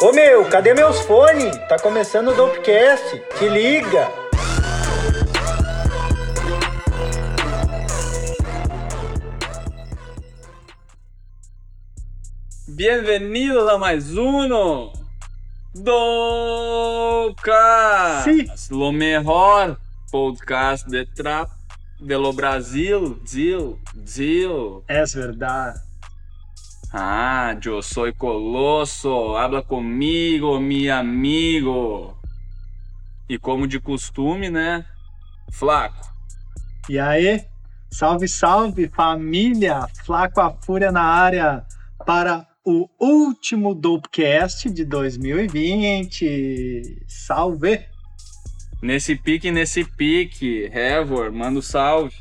[0.00, 1.56] Ô meu, cadê meus fones?
[1.68, 3.22] Tá começando o Dopecast.
[3.38, 4.08] Te liga!
[12.66, 14.92] Bienvenidos a mais uno
[15.74, 16.94] Docas,
[18.24, 18.46] Sí.
[18.70, 19.78] lo mejor
[20.10, 21.50] podcast de trap
[22.00, 24.82] de lo Brasil, Zil, Zil.
[24.88, 25.80] É verdade.
[26.92, 32.16] Ah, yo soy Colosso, habla comigo, mi amigo.
[33.28, 34.86] E como de costume, né?
[35.52, 36.08] Flaco.
[36.88, 37.44] E aí,
[37.90, 39.86] salve, salve família!
[40.06, 41.66] Flaco a Fúria na área
[42.06, 47.04] para o último Dopecast de 2020.
[47.06, 47.84] Salve!
[48.80, 50.70] Nesse pique, nesse pique.
[50.72, 52.16] Hevor, manda um salve.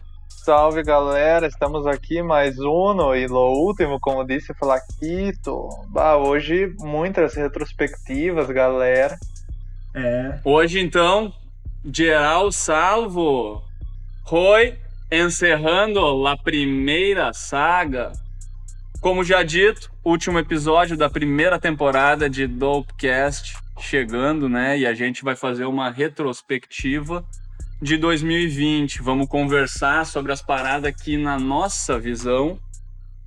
[0.48, 5.68] Salve galera, estamos aqui mais um e lo último, como disse Flaquito.
[5.90, 9.18] Bah, hoje muitas retrospectivas, galera.
[9.94, 11.34] É, Hoje, então,
[11.94, 13.62] geral salvo.
[14.24, 14.80] Roy
[15.12, 18.14] encerrando a primeira saga.
[19.02, 24.80] Como já dito, último episódio da primeira temporada de Dopecast chegando, né?
[24.80, 27.26] E a gente vai fazer uma retrospectiva
[27.82, 29.02] de 2020.
[29.02, 32.60] Vamos conversar sobre as paradas que, na nossa visão,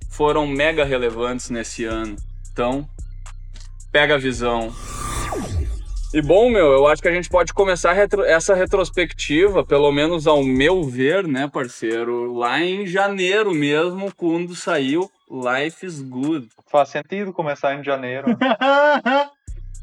[0.09, 2.15] foram mega relevantes nesse ano.
[2.51, 2.87] Então,
[3.91, 4.73] pega a visão.
[6.13, 10.27] E bom, meu, eu acho que a gente pode começar retro- essa retrospectiva, pelo menos
[10.27, 16.49] ao meu ver, né, parceiro, lá em janeiro mesmo, quando saiu Life is Good.
[16.69, 18.27] Faz sentido começar em janeiro.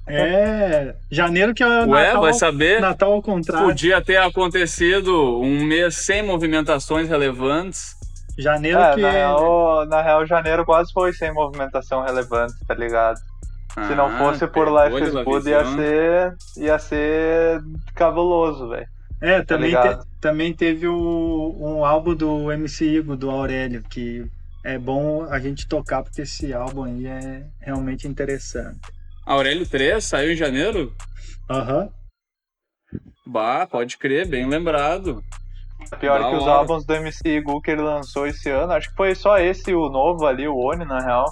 [0.09, 0.95] é.
[1.11, 2.81] Janeiro que é o Ué, Natal, vai saber?
[2.81, 3.67] Natal ao contrário.
[3.67, 7.97] Podia ter acontecido um mês sem movimentações relevantes.
[8.39, 13.19] Janeiro É, que na, real, na real, janeiro quase foi sem movimentação relevante, tá ligado?
[13.87, 17.61] Se não Ah, fosse por Life is Good, ia ser, ia ser
[17.95, 18.87] cabuloso, velho.
[19.21, 20.01] É, também, Tá ligado?
[20.05, 24.25] te- também teve o, um álbum do MC Igor, do Aurélio, que
[24.65, 28.79] é bom a gente tocar, porque esse álbum aí é realmente interessante.
[29.29, 30.91] Aurélio 3 saiu em janeiro?
[31.51, 31.91] Aham.
[33.27, 35.23] Bah, pode crer, bem lembrado.
[36.01, 36.53] Pior Da que os hora.
[36.53, 39.91] álbuns do MC Igu que ele lançou esse ano, acho que foi só esse, o
[39.91, 41.27] novo ali, o Oni, na real.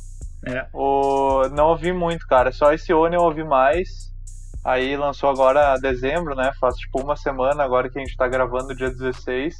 [0.46, 0.66] É.
[0.74, 1.48] O...
[1.52, 2.52] Não ouvi muito, cara.
[2.52, 3.88] Só esse Oni eu ouvi mais.
[4.62, 6.52] Aí lançou agora dezembro, né?
[6.60, 9.54] Faz tipo uma semana agora que a gente tá gravando dia 16.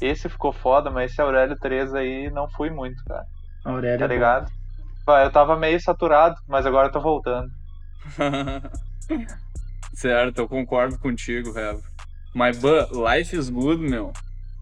[0.00, 3.24] Esse ficou foda, mas esse Aurélio 3 aí não fui muito, cara.
[3.64, 3.98] Aurélio.
[3.98, 4.14] Tá é bom.
[4.14, 4.50] ligado?
[5.22, 7.48] Eu tava meio saturado, mas agora eu tô voltando.
[9.94, 11.78] certo, eu concordo contigo, Rev.
[12.34, 14.12] Mas, but, life is good, meu.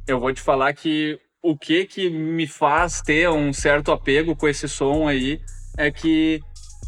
[0.06, 4.46] Eu vou te falar que o que que me faz ter um certo apego com
[4.48, 5.40] esse som aí
[5.78, 6.40] é que,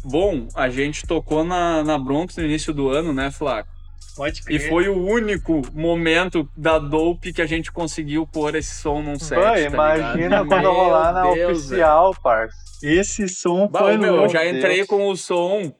[0.03, 3.69] bom, a gente tocou na, na Bronx no início do ano, né, Flaco?
[4.15, 4.69] Pode E crer.
[4.69, 9.37] foi o único momento da Dope que a gente conseguiu pôr esse som num set.
[9.37, 10.47] Vai, tá imagina ligado?
[10.47, 12.55] quando Meu rolar na Deus, oficial, parça.
[12.81, 14.87] Esse som Bah, foi meu, eu já entrei Deus.
[14.87, 15.73] com o som.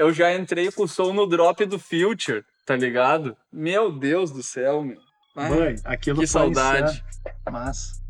[0.00, 3.36] Eu já entrei com o som no drop do Future, tá ligado?
[3.52, 4.96] Meu Deus do céu, meu.
[5.36, 7.04] Ah, Mãe, aquilo que foi saudade.
[7.52, 8.00] Mas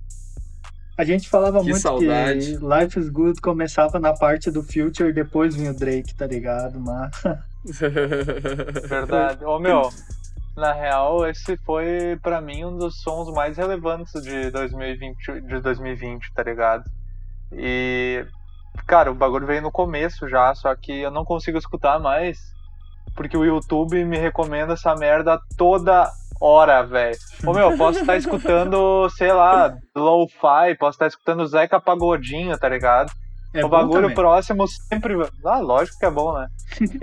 [0.97, 2.57] a gente falava Que muito saudade.
[2.59, 6.29] que Life is Good começava na parte do Future e depois vinha o Drake, tá
[6.29, 6.79] ligado?
[6.79, 7.11] Mas
[8.89, 9.45] Verdade.
[9.45, 9.91] Ô meu,
[10.57, 16.33] na real, esse foi pra mim um dos sons mais relevantes de 2020, de 2020,
[16.35, 16.85] tá ligado?
[17.53, 18.25] E
[18.87, 22.39] cara, o bagulho veio no começo já, só que eu não consigo escutar mais
[23.15, 26.11] porque o YouTube me recomenda essa merda toda
[26.41, 27.17] hora, velho.
[27.45, 32.69] Ô meu, eu posso estar escutando, sei lá, lo-fi, posso estar escutando Zeca Pagodinho, tá
[32.69, 33.13] ligado?
[33.53, 34.15] É o bagulho também.
[34.15, 35.15] próximo sempre.
[35.45, 36.47] Ah, lógico que é bom, né?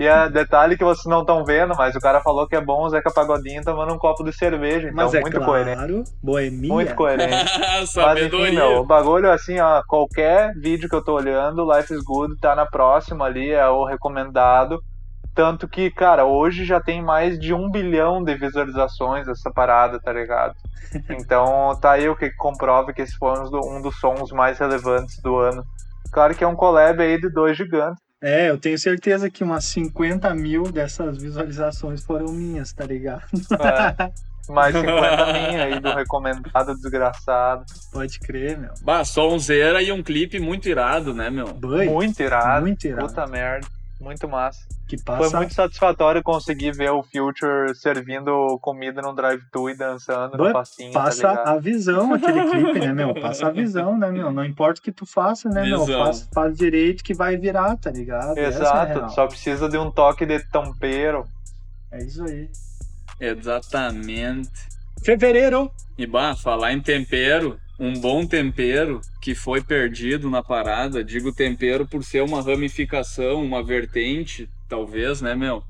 [0.00, 2.84] E é detalhe que vocês não estão vendo, mas o cara falou que é bom
[2.84, 6.10] o Zeca Pagodinho tomando um copo de cerveja, então Mas é muito claro, coerente.
[6.22, 6.72] boemia.
[6.72, 7.34] Muito coerente.
[7.96, 12.02] Mas enfim, meu, o bagulho assim, ó, qualquer vídeo que eu tô olhando, Life is
[12.02, 14.80] Good tá na próxima ali, é o recomendado.
[15.34, 20.12] Tanto que, cara, hoje já tem mais de um bilhão de visualizações essa parada, tá
[20.12, 20.54] ligado?
[21.10, 25.36] Então tá aí o que comprova que esse foi um dos sons mais relevantes do
[25.36, 25.62] ano.
[26.10, 28.02] Claro que é um collab aí de dois gigantes.
[28.20, 33.22] É, eu tenho certeza que umas 50 mil dessas visualizações foram minhas, tá ligado?
[33.60, 37.64] É, mais 50 minha aí do recomendado desgraçado.
[37.92, 38.72] Pode crer, meu.
[38.82, 41.48] Bah, sonzeira e um clipe muito irado, né, meu?
[41.54, 42.62] Muito irado.
[42.62, 43.06] muito irado.
[43.06, 43.68] Puta merda.
[44.00, 44.60] Muito massa.
[44.88, 50.38] Que Foi passa, muito satisfatório conseguir ver o Future servindo comida num drive-thru e dançando
[50.38, 51.48] no Ué, passinho, tá passa ligado?
[51.48, 53.14] a visão aquele clipe, né, meu?
[53.14, 54.30] Passa a visão, né, meu?
[54.30, 55.80] Não importa o que tu faça, né, meu?
[55.84, 56.04] Visão.
[56.04, 58.38] Faz, faz direito que vai virar, tá ligado?
[58.38, 59.10] É Exato, real.
[59.10, 61.24] só precisa de um toque de tampeiro.
[61.90, 62.48] É isso aí.
[63.20, 64.50] Exatamente.
[65.04, 65.70] Fevereiro.
[65.96, 71.86] E bah, falar em tempero, um bom tempero que foi perdido na parada, digo tempero
[71.86, 75.62] por ser uma ramificação, uma vertente, talvez, né, meu?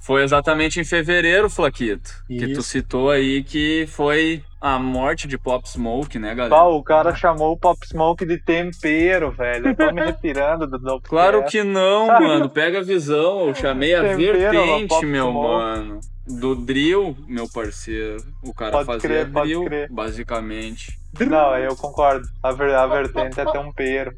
[0.00, 2.62] Foi exatamente em fevereiro, Flaquito, que tu Isso.
[2.62, 6.54] citou aí que foi a morte de Pop Smoke, né, galera?
[6.54, 9.68] Pau, o cara chamou o Pop Smoke de tempero, velho.
[9.68, 12.48] Eu tô me respirando do Dope Claro que não, mano.
[12.48, 13.48] Pega a visão.
[13.48, 15.48] Eu chamei a Tempero, vertente, meu Smoke.
[15.48, 16.00] mano.
[16.26, 18.22] Do drill, meu parceiro.
[18.42, 19.88] O cara Pode fazia crer, pode drill, crer.
[19.90, 20.98] basicamente.
[21.20, 22.28] Não, eu concordo.
[22.42, 24.16] A, ver, a vertente é tempero.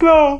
[0.00, 0.38] Não.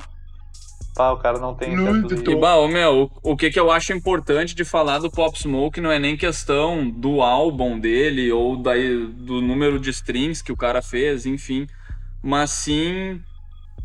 [0.94, 3.60] Pá, o cara não tem Muito certo E, bah, ô, meu, o, o que que
[3.60, 8.32] eu acho importante de falar do Pop Smoke não é nem questão do álbum dele
[8.32, 11.66] ou daí, do número de streams que o cara fez, enfim.
[12.22, 13.20] Mas sim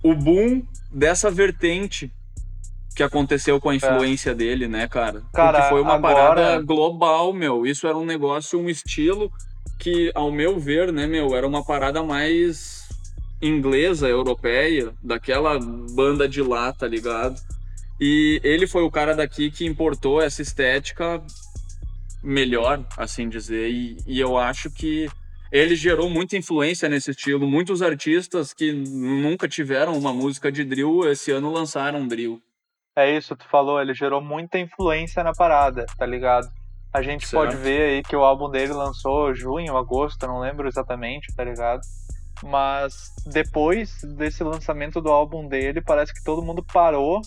[0.03, 2.11] o boom dessa vertente
[2.95, 5.19] que aconteceu com a influência dele, né, cara?
[5.19, 5.35] É.
[5.35, 7.65] Cara, Porque foi uma agora- parada global, meu.
[7.65, 9.31] Isso era um negócio, um estilo
[9.79, 12.87] que, ao meu ver, né, meu, era uma parada mais
[13.41, 17.35] inglesa, europeia, daquela banda de lá, tá ligado?
[17.99, 21.21] E ele foi o cara daqui que importou essa estética
[22.23, 25.09] melhor, assim dizer, e, e eu acho que
[25.51, 27.47] ele gerou muita influência nesse estilo.
[27.47, 32.41] Muitos artistas que nunca tiveram uma música de drill, esse ano lançaram drill.
[32.95, 36.47] É isso, tu falou, ele gerou muita influência na parada, tá ligado?
[36.93, 37.43] A gente Certo.
[37.43, 41.81] pode ver aí que o álbum dele lançou junho, agosto, não lembro exatamente, tá ligado?
[42.43, 47.21] Mas depois desse lançamento do álbum dele, parece que todo mundo parou,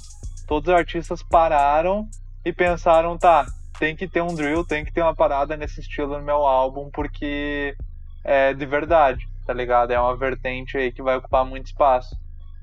[0.46, 2.08] todos os artistas pararam
[2.44, 3.44] e pensaram, tá,
[3.78, 6.90] tem que ter um drill, tem que ter uma parada nesse estilo no meu álbum,
[6.92, 7.74] porque
[8.22, 9.90] é de verdade, tá ligado?
[9.90, 12.16] É uma vertente aí que vai ocupar muito espaço.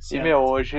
[0.03, 0.23] E, Certo.
[0.23, 0.77] meu, hoje,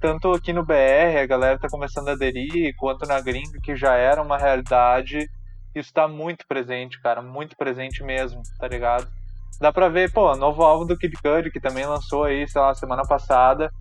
[0.00, 3.94] tanto aqui no BR, a galera tá começando a aderir, quanto na gringa, que já
[3.94, 5.26] era uma realidade,
[5.74, 9.08] isso tá muito presente, cara, muito presente mesmo, tá ligado?
[9.58, 12.74] Dá pra ver, pô, novo álbum do Kid Cudi, que também lançou aí, sei lá,
[12.74, 13.72] semana passada,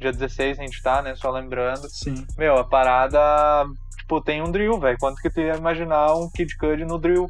[0.00, 1.88] dia 16 a gente tá, né, só lembrando.
[1.88, 2.26] Sim.
[2.36, 3.66] Meu, a parada,
[3.98, 7.28] tipo, tem um drill, velho, quanto que tu ia imaginar um Kid Cudi no drill?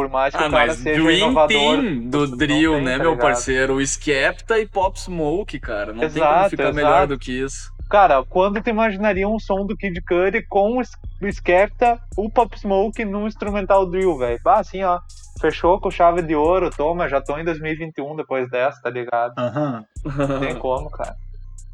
[0.00, 1.48] Por mais que Ah, o cara mas seja Dream inovador.
[1.48, 3.22] Team do drill, tem, né, tá meu ligado?
[3.26, 3.74] parceiro?
[3.74, 5.92] O Skepta e Pop Smoke, cara.
[5.92, 6.76] Não tem como Exato, ficar exato.
[6.76, 7.70] melhor do que isso.
[7.90, 13.04] Cara, quando tu imaginaria um som do Kid Cudi com o Skepta, o Pop Smoke
[13.04, 14.40] num instrumental drill, velho?
[14.46, 14.98] Ah, assim, ó.
[15.38, 19.34] Fechou com chave de ouro, toma, já tô em 2021 depois dessa, tá ligado?
[19.38, 19.84] Aham.
[20.16, 21.14] Não tem como, cara.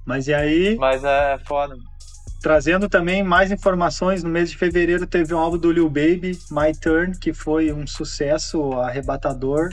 [0.05, 1.76] Mas e aí, Mas é foda.
[2.46, 6.72] Trazendo também mais informações, no mês de fevereiro teve um álbum do Lil Baby, My
[6.81, 9.69] Turn, que foi um sucesso arrebatador.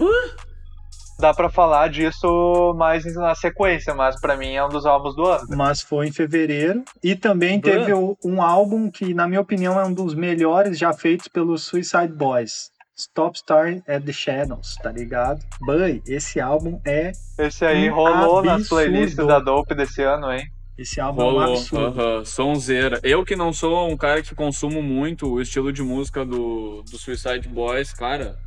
[1.19, 5.23] Dá pra falar disso mais na sequência, mas pra mim é um dos álbuns do
[5.23, 5.45] ano.
[5.55, 6.83] mas foi em fevereiro.
[7.03, 11.27] E também teve um álbum que, na minha opinião, é um dos melhores já feitos
[11.27, 12.71] pelos Suicide Boys.
[12.97, 15.39] Stop Starting at the Shadows, tá ligado?
[15.61, 17.11] Boy, esse álbum é.
[17.37, 18.69] Esse aí Um rolou nas absurdo.
[18.69, 20.43] playlists da Dope desse ano, hein?
[20.77, 22.01] Esse álbum é um Rolou, absurdo.
[22.01, 22.99] aham, sonzeira.
[23.03, 26.97] Eu que não sou um cara que consumo muito o estilo de música do, do
[26.97, 28.37] Suicide Boys, cara,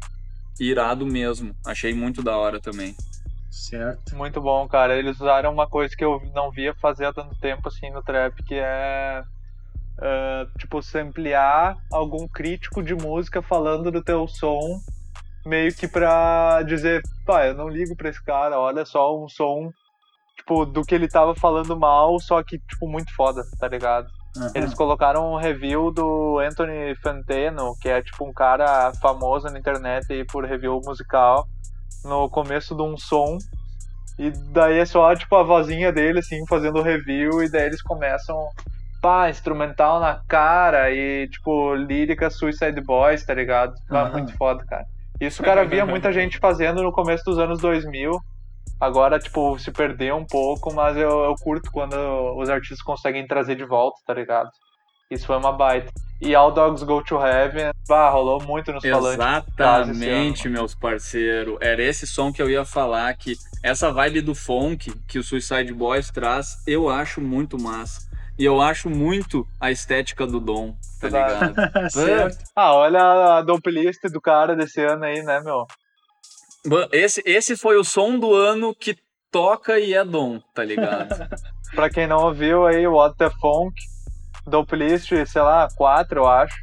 [0.58, 1.55] irado mesmo.
[1.64, 2.96] Achei muito da hora também.
[3.50, 4.17] Certo.
[4.17, 4.96] Muito bom, cara.
[4.96, 8.43] Eles usaram uma coisa que eu não via fazer há tanto tempo assim no trap,
[8.43, 9.23] que é
[9.99, 14.61] ah, tipo samplear algum crítico de música falando do teu som,
[15.45, 19.73] meio que pra dizer, pá, eu não ligo pra esse cara, olha só um som
[20.47, 24.07] tipo do que ele tava falando mal, só que tipo muito foda, tá ligado?
[24.37, 24.53] Aham.
[24.55, 30.12] Eles colocaram um review do Anthony Fantano, que é tipo um cara famoso na internet
[30.12, 31.47] aí por review musical,
[32.05, 33.37] no começo de um som.
[34.19, 37.83] E daí é só tipo a vozinha dele assim fazendo o review e daí eles
[37.83, 38.49] começam
[39.03, 43.75] pá, instrumental na cara e tipo lírica Suicide Boys, tá ligado?
[43.91, 44.12] Ah, Aham.
[44.12, 44.87] muito foda, cara.
[45.21, 48.12] Isso, cara, via muita gente fazendo no começo dos anos 2000.
[48.80, 51.97] Agora, tipo, se perdeu um pouco, mas eu, eu curto quando
[52.37, 54.50] os artistas conseguem trazer de volta, tá ligado?
[55.11, 55.92] Isso foi uma baita.
[56.21, 59.18] E All Dogs Go to Heaven, bah, rolou muito nos falantes.
[59.18, 61.59] Exatamente, meus parceiros.
[61.61, 65.73] Era esse som que eu ia falar, que essa vibe do funk que o Suicide
[65.73, 68.06] Boys traz, eu acho muito massa.
[68.38, 71.54] E eu acho muito a estética do Dom, tá ligado?
[71.90, 72.45] certo.
[72.54, 75.66] Ah, olha a dope list do cara desse ano aí, né, meu?
[76.92, 78.96] Esse, esse foi o som do ano que
[79.30, 81.28] toca e é Dom, tá ligado?
[81.75, 83.75] Pra quem não ouviu aí, What the Funk,
[84.46, 86.56] Doplist, sei lá, 4, eu acho.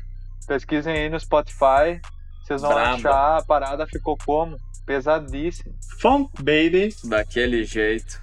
[0.47, 1.99] Pesquisem aí no Spotify.
[2.43, 2.93] Vocês vão Braba.
[2.95, 4.57] achar a parada ficou como?
[4.85, 5.73] Pesadíssimo.
[5.99, 6.93] Funk, baby.
[7.03, 8.21] Daquele jeito.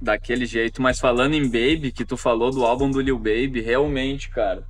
[0.00, 0.82] Daquele jeito.
[0.82, 4.64] Mas falando em Baby, que tu falou do álbum do Lil Baby, realmente, cara.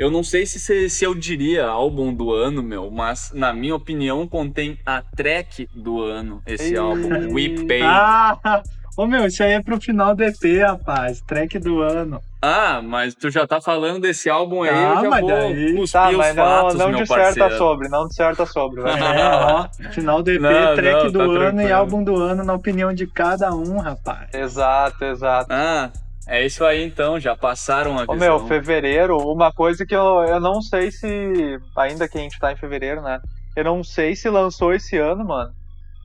[0.00, 4.26] Eu não sei se, se, eu diria álbum do ano, meu, mas na minha opinião
[4.26, 6.76] contém a track do ano, esse Ei.
[6.78, 7.82] álbum, We Paid.
[7.84, 8.62] Ah,
[8.96, 11.20] ô meu, isso aí é pro final do EP, rapaz.
[11.20, 12.18] Track do ano.
[12.40, 15.74] Ah, mas tu já tá falando desse álbum aí, Ah, eu já mas vou daí-
[15.76, 17.58] cuspir Tá, os mas não, fatos, não meu parceiro.
[17.58, 18.80] sobre, não disserta sobre.
[18.80, 18.94] vai.
[19.20, 19.68] É, ó.
[19.92, 21.74] Final do EP, Não, track não, do tá ano e tranquilo.
[21.74, 24.32] álbum do ano na opinião de cada um, rapaz.
[24.32, 25.48] Exato, exato.
[25.52, 25.90] Ah,
[26.30, 28.16] é isso aí então, já passaram a Ô visão.
[28.16, 31.58] meu, fevereiro, uma coisa que eu, eu não sei se.
[31.76, 33.20] Ainda que a gente tá em fevereiro, né?
[33.56, 35.50] Eu não sei se lançou esse ano, mano.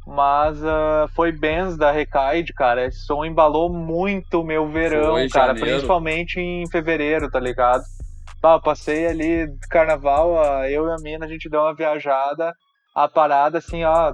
[0.07, 2.85] Mas ah, foi Benz da Recaide, cara.
[2.85, 5.47] Esse som embalou muito o meu verão, Foi, cara.
[5.47, 5.69] janeiro.
[5.69, 7.83] Principalmente em fevereiro, tá ligado?
[8.41, 12.53] Bah, passei ali carnaval, ah, eu e a mina, a gente deu uma viajada.
[12.95, 14.13] A parada, assim, ó.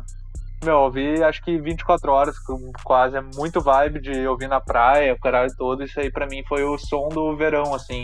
[0.64, 3.18] Meu, eu ouvi acho que 24 horas, com- quase.
[3.18, 5.84] É muito vibe de ouvir na praia, o caralho todo.
[5.84, 8.04] Isso aí pra mim foi o som do verão, assim.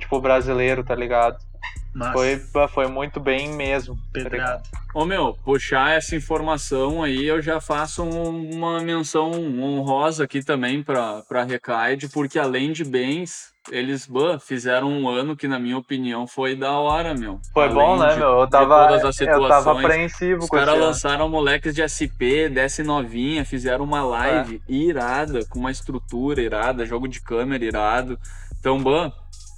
[0.00, 1.36] Tipo, brasileiro, tá ligado?
[1.94, 3.94] Mas, Foi, foi muito bem mesmo.
[4.12, 4.30] tá ligado?
[4.30, 4.62] pedrado.
[4.94, 10.82] Ô meu, puxar essa informação aí, eu já faço um- uma menção honrosa aqui também
[10.82, 15.78] pra, pra Recaide, porque além de bens, eles bah, fizeram um ano que, na minha
[15.78, 17.38] opinião, foi da hora, meu.
[17.52, 18.40] Foi Além bom, né, de- meu?
[18.40, 19.84] Eu tava, todas as eu tava situações.
[19.84, 24.72] apreensivo Os caras lançaram moleques de SP, desce novinha, fizeram uma live É.
[24.72, 28.18] irada, com uma estrutura irada, jogo de câmera irado.
[28.58, 29.12] Então, ban,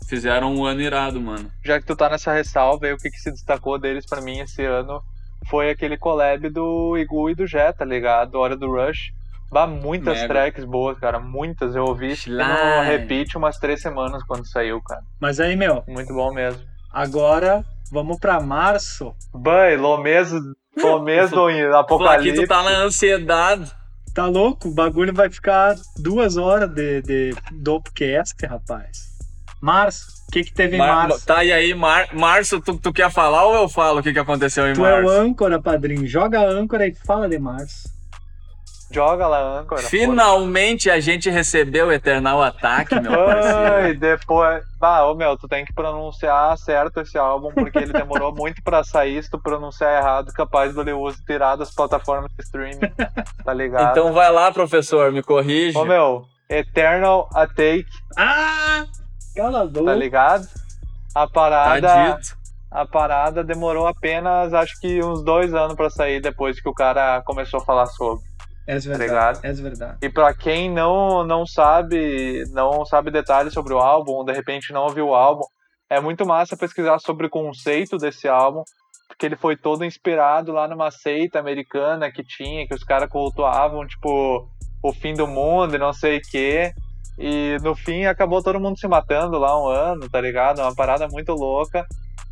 [0.09, 1.51] fizeram um ano irado, mano.
[1.65, 4.39] Já que tu tá nessa ressalva aí, o que, que se destacou deles pra mim
[4.41, 5.01] esse ano
[5.49, 8.35] foi aquele collab do Igu e do Jet, tá ligado?
[8.37, 9.13] Hora do Rush.
[9.55, 10.29] Bah, muitas Mega.
[10.35, 11.21] tracks boas, cara.
[11.21, 11.77] Muitas.
[11.77, 15.01] Eu ouvi no repeat umas três semanas quando saiu, cara.
[15.21, 16.61] Mas aí, meu, Muito bom mesmo.
[16.93, 19.15] agora vamos pra março.
[19.33, 20.33] Bem, Lomês,
[20.77, 22.43] Lomês do Aqui Apocalipse.
[22.43, 23.71] tu tá na ansiedade.
[24.13, 24.69] Tá louco?
[24.69, 29.15] O bagulho vai ficar duas horas de, de Dopecast, rapaz.
[29.61, 31.25] Março, o que que teve em Mar- março?
[31.27, 34.19] Tá, e aí, Mar Março, tu, tu quer falar ou eu falo o que, que
[34.19, 35.21] aconteceu em Tu é o março?
[35.21, 36.07] âncora, padrinho.
[36.07, 37.94] Joga a âncora e fala de março.
[38.91, 39.83] Joga lá, âncora.
[39.83, 43.75] Finalmente a gente recebeu o Eternal Ataque, meu parceiro.
[43.75, 44.63] Ai, depois.
[44.81, 48.85] Ah, ô meu, tu tem que pronunciar certo esse álbum, porque ele demorou muito pra
[48.85, 49.23] sair.
[49.23, 52.93] Se tu pronunciar errado, capaz do Lewis tirar das plataformas de streaming.
[53.45, 53.91] Tá ligado?
[53.91, 55.77] Então vai lá, professor, me corrige.
[55.77, 57.87] Ô meu, Eternal a Take,
[58.17, 58.85] Ah!
[59.35, 59.87] Cala a boca.
[59.87, 60.47] tá ligado?
[61.15, 62.17] A Tá parada.
[62.19, 62.37] dito.
[62.71, 67.23] A parada demorou apenas, acho que uns dois anos pra sair depois que o cara
[67.25, 68.23] começou a falar sobre.
[68.67, 69.03] É verdade.
[69.03, 69.41] ligado?
[69.45, 69.99] É verdade.
[70.03, 74.73] E pra quem não, não sabe, não sabe detalhes sobre o álbum, ou de repente
[74.73, 75.45] não ouviu o álbum,
[75.91, 78.63] é muito massa pesquisar sobre o conceito desse álbum,
[79.07, 83.87] porque ele foi todo inspirado lá numa seita americana que tinha, que os caras cultuavam,
[83.87, 84.49] tipo,
[84.83, 86.73] o fim do mundo e não sei o quê.
[87.19, 90.61] E no fim acabou todo mundo se matando lá um ano, tá ligado?
[90.61, 91.87] Uma parada muito louca.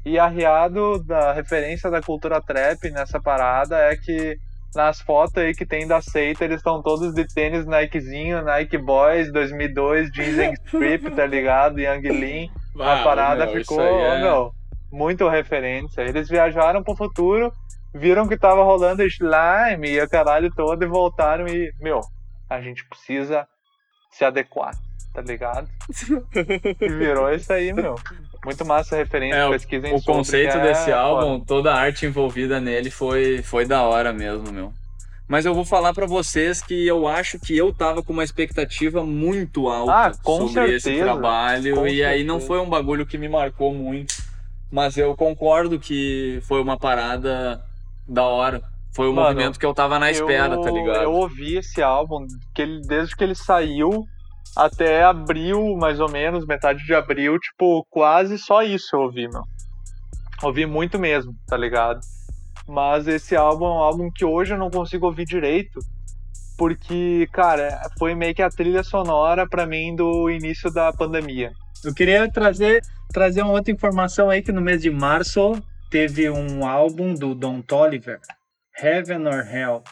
[0.05, 4.37] E arriado da referência da cultura trap nessa parada é que
[4.75, 9.33] nas fotos aí que tem da seita, eles estão todos de tênis Nikezinho, Nike Boys
[9.33, 11.81] 2002, Jeans and Strip, tá ligado?
[11.81, 12.49] Young Lean.
[12.81, 14.53] Ah, a parada meu, ficou, é- meu,
[14.91, 16.03] muito referência.
[16.03, 17.53] Eles viajaram pro futuro,
[17.95, 22.01] viram que tava rolando slime e o caralho todo e voltaram e, meu,
[22.49, 23.47] a gente precisa
[24.11, 24.73] se adequar,
[25.13, 25.69] tá ligado?
[26.81, 27.95] e virou isso aí, meu.
[28.45, 30.97] Muito massa a referência, É, o- pesquisem O conceito é desse foda.
[30.99, 34.73] álbum, toda a arte envolvida nele foi, foi da hora mesmo, meu.
[35.29, 39.05] Mas eu vou falar pra vocês que eu acho que eu tava com uma expectativa
[39.05, 42.49] muito alta Ah, com sobre esse certeza, trabalho com e aí não certeza.
[42.49, 44.15] foi um bagulho que me marcou muito.
[44.71, 47.63] Mas eu concordo que foi uma parada
[48.09, 48.63] da hora.
[48.95, 51.03] Foi o Mano, movimento que eu tava na espera, eu, tá ligado?
[51.03, 54.05] Eu ouvi esse álbum que ele, desde que ele saiu
[54.57, 59.43] até abril, mais ou menos, metade de abril, tipo, quase só isso eu ouvi, meu.
[60.43, 62.01] Ouvi muito mesmo, tá ligado?
[62.69, 65.79] Mas esse álbum é um álbum que hoje eu não consigo ouvir direito,
[66.57, 71.51] porque, cara, foi meio que a trilha sonora pra mim do início da pandemia.
[71.85, 72.83] Eu queria trazer,
[73.13, 77.61] trazer uma outra informação aí que no mês de março teve um álbum do Don
[77.61, 78.21] Toliver,
[78.81, 79.83] Heaven or Hell.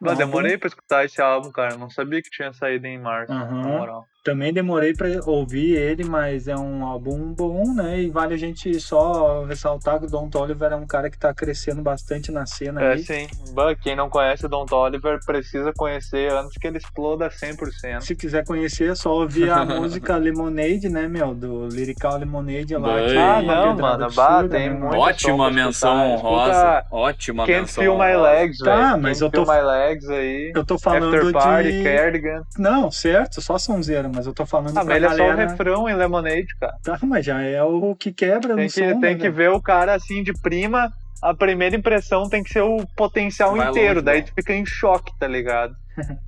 [0.00, 1.76] Um demorei pra escutar esse álbum, cara.
[1.76, 3.62] Não sabia que tinha saído em março, Aham.
[3.62, 4.06] na moral.
[4.22, 8.00] Também demorei pra ouvir ele, mas é um álbum bom, né?
[8.02, 11.32] E vale a gente só ressaltar que o Don Toliver é um cara que tá
[11.32, 13.02] crescendo bastante na cena É aí.
[13.02, 13.26] sim.
[13.54, 18.02] Bah, Quem não conhece o Don Toliver precisa conhecer antes que ele exploda 100%.
[18.02, 21.34] Se quiser conhecer, é só ouvir a música Lemonade, né, meu?
[21.34, 22.94] Do Lyrical Lemonade lá.
[22.96, 23.16] Bem.
[23.16, 24.12] é Ah, uma não, mano.
[24.14, 24.96] Bah, tem né, muito?
[24.98, 26.26] Ótima menção escutar.
[26.28, 26.50] honrosa.
[26.52, 28.16] Escuta Ótima Can't menção Feel My.
[28.16, 29.02] Legs, Tá, velho.
[29.02, 30.52] mas Can't eu tô- Feel My Legs aí.
[30.54, 31.84] Eu tô falando After Party, de...
[31.84, 32.42] Cardigan.
[32.58, 35.18] Não, certo, só sonzeira, mas eu tô falando Ah, pra mas ele é só o
[35.18, 35.50] galera...
[35.50, 36.76] refrão em Lemonade, cara.
[36.82, 39.34] Tá, mas já é o que quebra Tem no que, som, tem né, que velho?
[39.34, 40.92] ver o cara assim de prima.
[41.22, 43.94] A primeira impressão tem que ser o potencial Vai inteiro.
[43.96, 44.26] longe, daí bom.
[44.28, 45.74] tu fica em choque, tá ligado?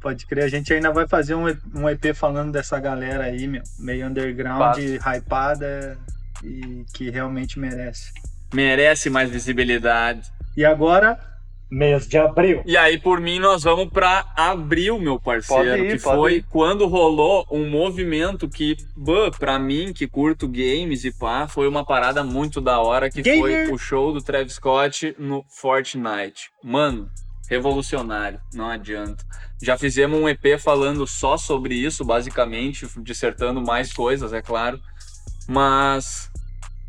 [0.00, 3.62] Pode crer, a gente ainda vai fazer um, um EP falando dessa galera aí, meu,
[3.78, 5.98] meio underground, hypada
[6.44, 8.12] e que realmente merece.
[8.54, 10.30] Merece mais visibilidade.
[10.56, 11.18] E agora,
[11.70, 12.62] mês de abril.
[12.64, 15.84] E aí, por mim, nós vamos pra abril, meu parceiro.
[15.84, 16.46] Ir, que foi ir.
[16.48, 21.84] quando rolou um movimento que, bah, pra mim, que curto games e pá, foi uma
[21.84, 23.66] parada muito da hora, que Gamer.
[23.66, 26.50] foi o show do Travis Scott no Fortnite.
[26.62, 27.08] Mano,
[27.48, 29.24] revolucionário, não adianta.
[29.62, 34.80] Já fizemos um EP falando só sobre isso, basicamente, dissertando mais coisas, é claro.
[35.48, 36.30] Mas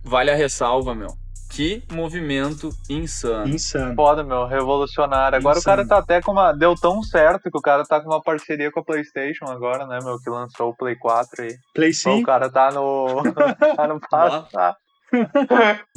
[0.04, 1.16] vale a ressalva, meu.
[1.58, 3.48] Que movimento insano.
[3.48, 3.96] Insano.
[3.96, 5.40] Foda, meu, revolucionário.
[5.40, 5.74] Agora Insano.
[5.74, 6.52] o cara tá até com uma.
[6.52, 9.98] Deu tão certo que o cara tá com uma parceria com a PlayStation agora, né,
[10.04, 10.20] meu?
[10.20, 11.56] Que lançou o Play 4 aí.
[11.74, 13.24] Play O 5, cara tá no.
[13.76, 14.48] tá no passo.
[14.52, 14.78] tá.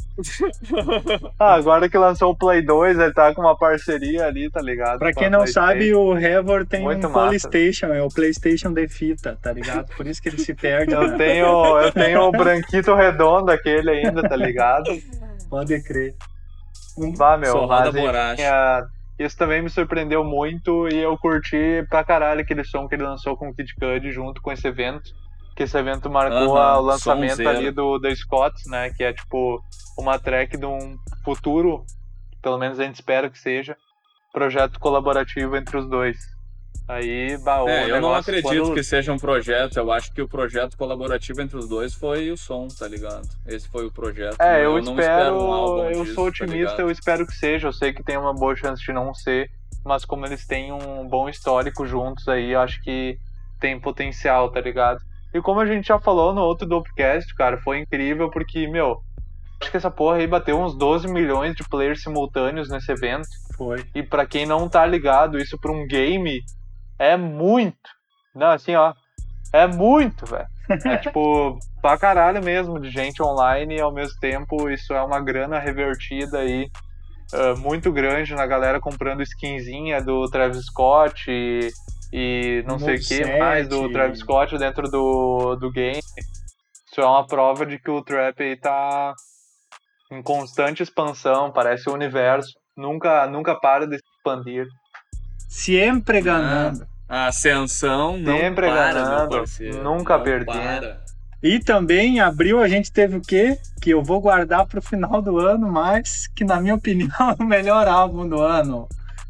[1.39, 4.99] Ah, agora que lançou o Play 2, ele tá com uma parceria ali, tá ligado?
[4.99, 7.47] pra quem não sabe, o Revor tem Muito um massa.
[7.47, 9.87] PlayStation, é o PlayStation de fita, tá ligado?
[9.95, 10.93] Por isso que ele se perde.
[10.93, 11.17] Eu né?
[11.17, 14.91] tenho, eu tenho o branquito redondo aquele ainda, tá ligado?
[15.51, 16.15] Pode crer.
[16.97, 17.51] Um- Vá, meu,
[17.89, 18.41] enfim, borracha.
[18.51, 18.81] ah,
[19.19, 23.37] isso também me surpreendeu muito e eu curti pra caralho aquele som que ele lançou
[23.37, 25.11] com o Kid Cudi junto com esse evento.
[25.55, 26.39] Que esse evento marcou
[26.77, 28.89] o lançamento ali do, do Scott, né?
[28.91, 29.61] Que é tipo
[29.99, 31.83] uma track de um futuro,
[32.41, 33.75] pelo menos a gente espera que seja,
[34.33, 36.17] projeto colaborativo entre os dois.
[36.91, 39.77] Aí, bah, o É, eu não acredito quando- que seja um projeto.
[39.77, 43.25] Eu acho que o projeto colaborativo entre os dois foi o som, tá ligado?
[43.47, 44.35] Esse foi o projeto.
[44.41, 46.79] É, eu, não espero, um álbum eu disso, sou tá otimista, ligado?
[46.81, 47.69] eu espero que seja.
[47.69, 49.49] Eu sei que tem uma boa chance de não ser,
[49.85, 53.17] mas como eles têm um bom histórico juntos aí, eu acho que
[53.57, 54.99] tem potencial, tá ligado?
[55.33, 58.97] E como a gente já falou no outro Dopecast, cara, foi incrível porque, meu,
[59.61, 63.29] acho que essa porra aí bateu uns 12 milhões de players simultâneos nesse evento.
[63.55, 63.85] Foi.
[63.95, 66.41] E pra quem não tá ligado, isso pra um game
[67.01, 67.89] é muito.
[68.35, 68.93] Não, assim, ó.
[69.51, 70.47] É muito, velho.
[70.85, 75.19] É tipo, pra caralho mesmo de gente online e ao mesmo tempo isso é uma
[75.19, 76.69] grana revertida aí
[77.33, 81.69] ah, muito grande na galera comprando skinzinha do Travis Scott e,
[82.11, 85.99] e não sei o que mais do Travis Scott dentro do, do game.
[85.99, 89.13] Isso é uma prova de que o trap aí tá
[90.11, 92.51] em constante expansão, parece o universo.
[92.75, 94.67] Nunca, nunca para de se expandir.
[95.47, 96.85] Sempre ganhando.
[97.11, 99.83] A ascensão não Sempre para, ganhando, parceiro.
[99.83, 100.55] nunca não perdendo.
[100.55, 101.01] para.
[101.43, 103.57] E também em abril a gente teve o quê?
[103.81, 107.45] Que eu vou guardar pro final do ano, mas que na minha opinião é o
[107.45, 108.87] melhor álbum do ano.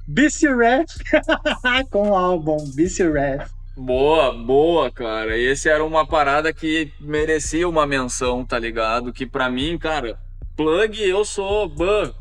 [0.07, 0.89] BC Rap
[1.89, 3.49] com o álbum BC Rap.
[3.75, 5.35] Boa, boa, cara.
[5.35, 9.11] Esse era uma parada que merecia uma menção, tá ligado?
[9.11, 10.19] Que pra mim, cara,
[10.55, 12.13] plug, eu sou ban,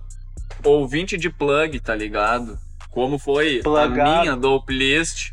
[0.64, 2.56] ouvinte de plug, tá ligado?
[2.90, 4.00] Como foi Plugado.
[4.00, 5.32] a minha dope list,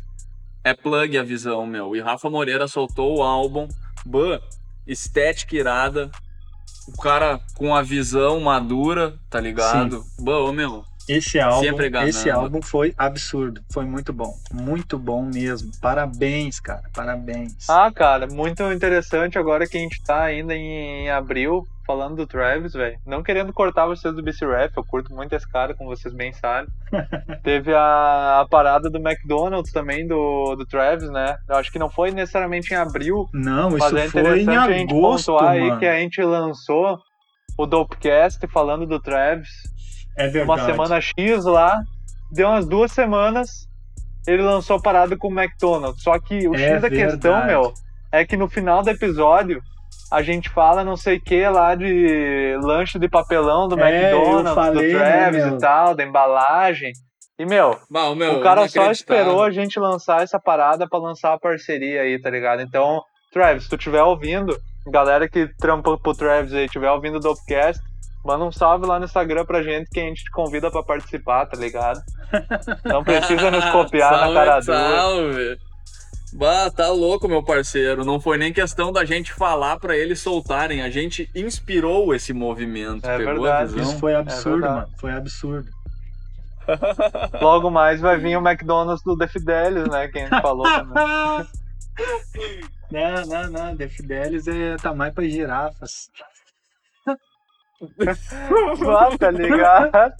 [0.68, 1.96] é plug a visão, meu.
[1.96, 3.66] E Rafa Moreira soltou o álbum,
[4.04, 4.40] ban,
[4.86, 6.10] estética irada,
[6.86, 10.04] o cara com a visão madura, tá ligado?
[10.20, 11.66] Ban, ô, meu, Esse álbum,
[12.06, 15.70] esse álbum foi absurdo, foi muito bom, muito bom mesmo.
[15.80, 17.68] Parabéns, cara, parabéns.
[17.68, 22.26] Ah, cara, muito interessante agora que a gente tá ainda em, em abril falando do
[22.26, 22.98] Travis, velho.
[23.06, 26.34] Não querendo cortar vocês do BC Rap, eu curto muito esse cara, como vocês bem
[26.34, 26.68] sabem.
[27.42, 31.38] Teve a, a parada do McDonald's também, do, do Travis, né?
[31.48, 34.70] Eu acho que não foi necessariamente em abril, Não, mas isso é foi em a
[34.70, 35.78] gente agosto, pontuar aí mano.
[35.78, 36.98] que a gente lançou
[37.56, 39.48] o Dopecast falando do Travis
[40.18, 40.64] É uma verdade.
[40.72, 41.78] semana X lá,
[42.32, 43.48] deu umas duas semanas,
[44.26, 46.02] ele lançou a parada com o McDonald's.
[46.02, 47.46] Só que o É X da questão, verdade.
[47.46, 47.72] meu,
[48.12, 49.60] é que no final do episódio
[50.10, 54.54] a gente fala não sei o que lá de lanche de papelão do É, McDonald's,
[54.54, 55.54] falei, do né, Travis meu?
[55.54, 56.92] e tal, da embalagem.
[57.38, 61.34] E, meu, Bah, meu, o cara só esperou a gente lançar essa parada pra lançar
[61.34, 62.62] a parceria aí, tá ligado?
[62.62, 63.00] Então,
[63.32, 64.56] Travis, se tu estiver ouvindo,
[64.90, 67.80] galera que trampa pro Travis aí, estiver ouvindo o Dopecast,
[68.24, 71.46] manda um salve lá no Instagram pra gente que a gente te convida pra participar,
[71.46, 72.00] tá ligado?
[72.84, 74.62] Não precisa nos copiar na salve, cara dura.
[74.62, 75.58] Salve.
[76.34, 78.04] Bah, tá louco, meu parceiro.
[78.04, 80.82] Não foi nem questão da gente falar pra eles soltarem.
[80.82, 83.06] A gente inspirou esse movimento.
[83.08, 83.62] É Pegou verdade.
[83.62, 83.82] a visão?
[83.82, 84.74] Isso foi absurdo, verdade.
[84.74, 84.88] mano.
[84.98, 85.70] Foi absurdo.
[87.40, 90.06] Logo mais vai vir o McDonald's do The Fidelis, né?
[90.08, 91.48] Que a gente falou também.
[92.92, 93.76] não, não, não.
[93.76, 96.10] The Fidelis é tamanho pra girafas.
[99.18, 100.12] Tá ligado?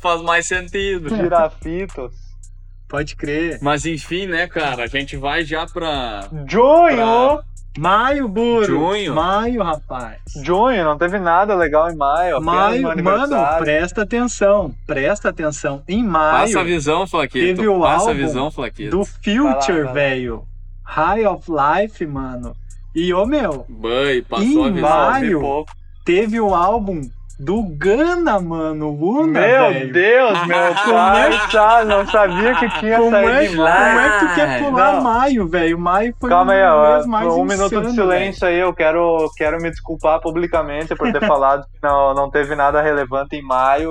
[0.00, 1.08] Faz mais sentido.
[1.14, 2.14] Girafitos.
[2.88, 3.58] Pode crer.
[3.62, 4.84] Mas enfim, né, cara?
[4.84, 6.28] A gente vai já pra.
[6.48, 7.42] Junho!
[7.76, 8.66] Maio, Buro.
[8.66, 9.14] Junho.
[9.16, 10.18] Maio, rapaz.
[10.44, 12.40] Junho, não teve nada legal em maio.
[12.40, 14.72] Maio, mano, presta atenção.
[14.86, 15.82] Presta atenção.
[15.88, 17.44] Em maio, Passa a visão, Flaquito.
[17.44, 18.96] teve o Passa a álbum visão, Flaquito.
[18.96, 20.46] do Future, velho.
[20.84, 22.54] High of Life, mano.
[22.94, 24.88] E, ô, meu, Bãe, passou Ih, a visão.
[24.90, 25.64] Maio.
[26.04, 27.00] Teve o álbum
[27.38, 28.90] do Gana, mano.
[28.90, 29.92] o Una, Meu velho.
[29.92, 34.26] Deus, meu Como é tá, não sabia que tinha Como saído é, como é que
[34.26, 35.00] tu quer pular Não.
[35.02, 35.78] maio, velho?
[35.78, 38.72] Maio foi Calma aí, o ó, mês mais um minuto de insano, silêncio aí, eu
[38.72, 43.42] quero, quero me desculpar publicamente por ter falado que não, não teve nada relevante em
[43.42, 43.90] maio,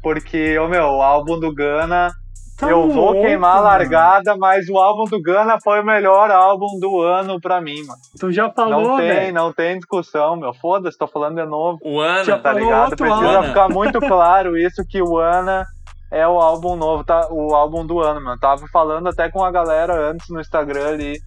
[0.00, 2.12] porque, ô meu, o álbum do Gana,
[2.56, 3.64] Tá eu vou louco, queimar a mano.
[3.66, 7.98] largada, mas o álbum do Gana foi o melhor álbum do ano pra mim, mano.
[8.18, 9.34] Tu já Não falou, tem, velho.
[9.34, 11.78] não tem discussão, meu, foda-se, tô falando de novo.
[11.82, 12.24] O Ana.
[12.24, 12.96] Já tá ligado?
[12.96, 13.48] Precisa álbum.
[13.48, 15.66] ficar muito claro isso que o Ana
[16.12, 17.26] é o álbum novo, tá?
[17.28, 18.38] O álbum do ano, mano.
[18.38, 21.18] Tava falando até com a galera antes no Instagram ali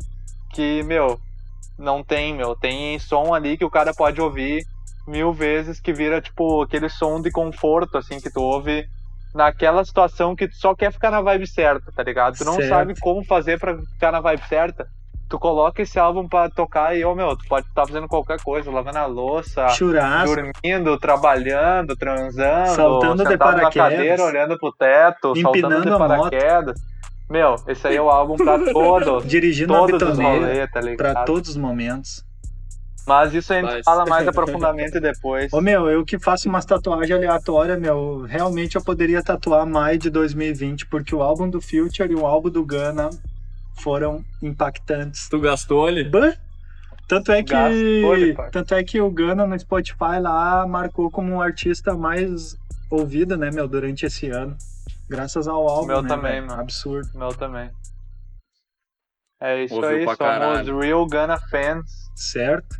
[0.53, 1.19] que, meu,
[1.77, 4.63] não tem, meu, tem som ali que o cara pode ouvir
[5.05, 8.85] mil vezes que vira tipo aquele som de conforto assim que tu ouve
[9.37, 12.37] naquela situação que tu só quer ficar na vibe certa, tá ligado?
[12.37, 12.67] Tu não Certo.
[12.69, 14.87] sabe como fazer pra ficar na vibe certa.
[15.29, 18.71] Tu coloca esse álbum pra tocar e, ô meu, tu pode estar fazendo qualquer coisa,
[18.71, 20.35] lavando a louça, Churrasco.
[20.35, 23.91] dormindo, trabalhando, transando, Saltando de sentado na paraquedas.
[23.91, 26.79] cadeira, olhando pro teto, saltando de a paraquedas.
[27.29, 30.45] Meu, esse aí é o álbum pra todos, Dirigindo a todos os bitoneira.
[30.45, 32.23] rolês, tá Pra todos os momentos.
[33.07, 35.51] Mas isso a gente Mas- fala mais aprofundamente depois.
[35.53, 40.09] Ô meu, eu que faço umas tatuagens aleatórias, meu, realmente eu poderia tatuar maio de
[40.09, 43.09] 2020, porque o álbum do Future e o álbum do Gana
[43.79, 45.29] foram impactantes.
[45.29, 46.03] Tu gastou ali?
[46.03, 46.33] Bah!
[47.07, 48.49] Tanto é que Gastou-lhe, pai.
[48.51, 52.57] tanto é que o Gana no Spotify lá marcou como um artista mais
[52.91, 54.57] ouvido, né, meu, durante esse ano.
[55.09, 56.59] Graças ao álbum, Meu né, também, mano.
[56.59, 57.07] Absurdo.
[57.17, 57.69] Meu também.
[59.39, 60.79] É isso Ouviu aí, somos caralho.
[60.79, 61.85] real Gunna fans.
[62.13, 62.75] Certo?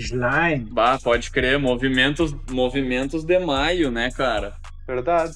[0.00, 0.66] Slime.
[0.70, 1.58] Bah, pode crer.
[1.58, 4.54] Movimentos, movimentos de maio, né, cara?
[4.86, 5.34] Verdade,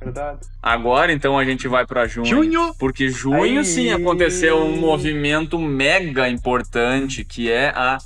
[0.00, 0.40] verdade.
[0.62, 2.26] Agora, então, a gente vai pra junho.
[2.26, 2.74] Junho!
[2.78, 3.64] Porque junho, Aí.
[3.64, 7.98] sim, aconteceu um movimento mega importante, que é a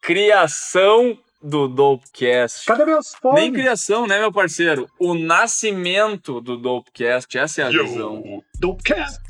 [0.00, 2.66] criação do Dopecast.
[2.66, 3.40] Cadê meus fones?
[3.40, 4.88] Nem criação, né, meu parceiro?
[4.98, 8.42] O nascimento do Dopecast, essa é a visão.
[8.58, 9.20] Dopecast.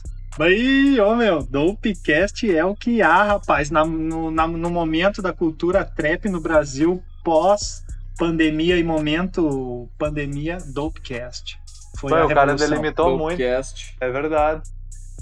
[0.41, 5.33] Aí, ô meu, Dopecast é o que há, rapaz, na- no, na- no momento da
[5.33, 7.83] cultura trap no Brasil, pós
[8.19, 11.57] pandemia e momento pandemia, Dopecast.
[11.99, 12.69] Foi Foi, a o cara revolução.
[12.71, 13.39] delimitou muito.
[13.39, 13.95] Dopecast.
[14.01, 14.63] É verdade.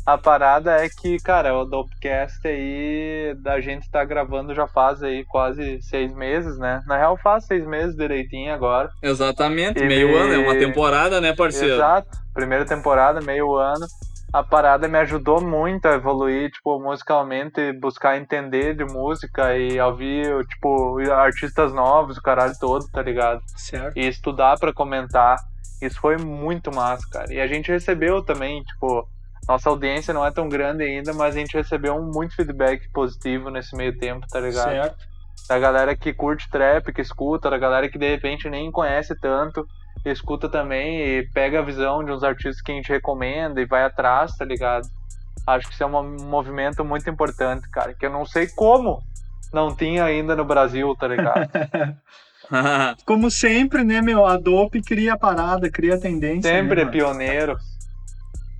[0.06, 5.24] A parada é que, cara, o Dopecast aí da gente tá gravando já faz aí
[5.26, 6.82] quase seis meses, né?
[6.86, 8.90] Na real faz seis meses direitinho agora.
[9.02, 11.74] Exatamente, E- meio ano, é uma temporada, né, parceiro?
[11.74, 12.08] Exato.
[12.32, 13.86] Primeira temporada, meio ano.
[14.32, 20.46] A parada me ajudou muito a evoluir, tipo, musicalmente, buscar entender de música e ouvir,
[20.46, 23.42] tipo, artistas novos, o caralho todo, tá ligado?
[23.56, 23.96] Certo.
[23.96, 25.36] e estudar pra comentar.
[25.82, 27.32] Isso foi muito massa, cara.
[27.32, 29.08] E a gente recebeu também, tipo,
[29.48, 33.50] nossa audiência não é tão grande ainda, mas a gente recebeu um muito feedback positivo
[33.50, 34.70] nesse meio tempo, tá ligado?
[34.70, 35.10] Certo.
[35.48, 39.66] Da galera que curte trap, que escuta, da galera que de repente nem conhece tanto,
[40.04, 43.84] escuta também e pega a visão de uns artistas que a gente recomenda e vai
[43.84, 44.88] atrás, tá ligado?
[45.46, 49.02] Acho que isso é um movimento muito importante, cara, que eu não sei como
[49.52, 51.50] não tinha ainda no Brasil, tá ligado?
[53.06, 56.50] Como sempre, né, meu, a Dope cria a parada, cria a tendência.
[56.50, 57.56] Sempre né, é pioneiro.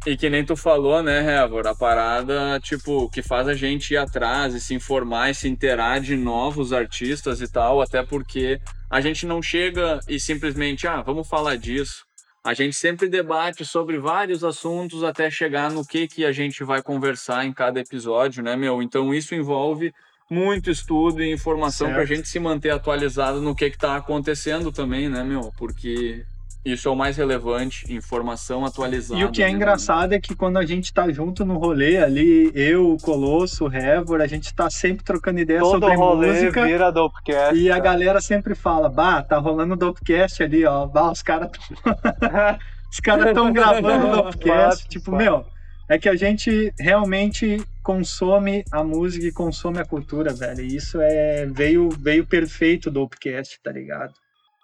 [0.07, 1.67] E que nem tu falou, né, Hevor?
[1.67, 6.01] A parada, tipo, que faz a gente ir atrás e se informar e se inteirar
[6.01, 11.29] de novos artistas e tal, até porque a gente não chega e simplesmente, ah, vamos
[11.29, 12.05] falar disso.
[12.43, 16.83] A gente sempre debate sobre vários assuntos até chegar no que, que a gente vai
[16.83, 18.83] conversar em cada episódio, né, meu?
[18.83, 19.93] Então isso envolve
[20.29, 21.97] muito estudo e informação Certo.
[21.97, 25.53] pra gente se manter atualizado no que, que tá acontecendo também, né, meu?
[25.59, 26.25] Porque
[26.65, 29.19] isso é o mais relevante, informação atualizada.
[29.19, 31.97] E o que é né, engraçado é que quando a gente tá junto no rolê
[31.97, 36.33] ali, eu, o Colosso, o Hevor, a gente tá sempre trocando ideia Todo sobre rolê
[36.33, 36.67] música.
[36.67, 37.59] vira Dopecast.
[37.59, 40.87] E a galera sempre fala, bah, tá rolando o Dopecast ali, ó.
[40.87, 41.51] Bah, os caras
[42.93, 44.83] os caras estão gravando o Dopecast.
[44.83, 45.17] Fato, tipo, fato.
[45.17, 45.47] meu,
[45.89, 50.61] é que a gente realmente consome a música e consome a cultura, velho.
[50.61, 54.13] E isso é veio veio perfeito do Upcast, tá ligado?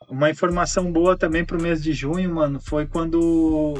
[0.08, 3.74] Uma informação boa também pro mês de junho, mano, foi quando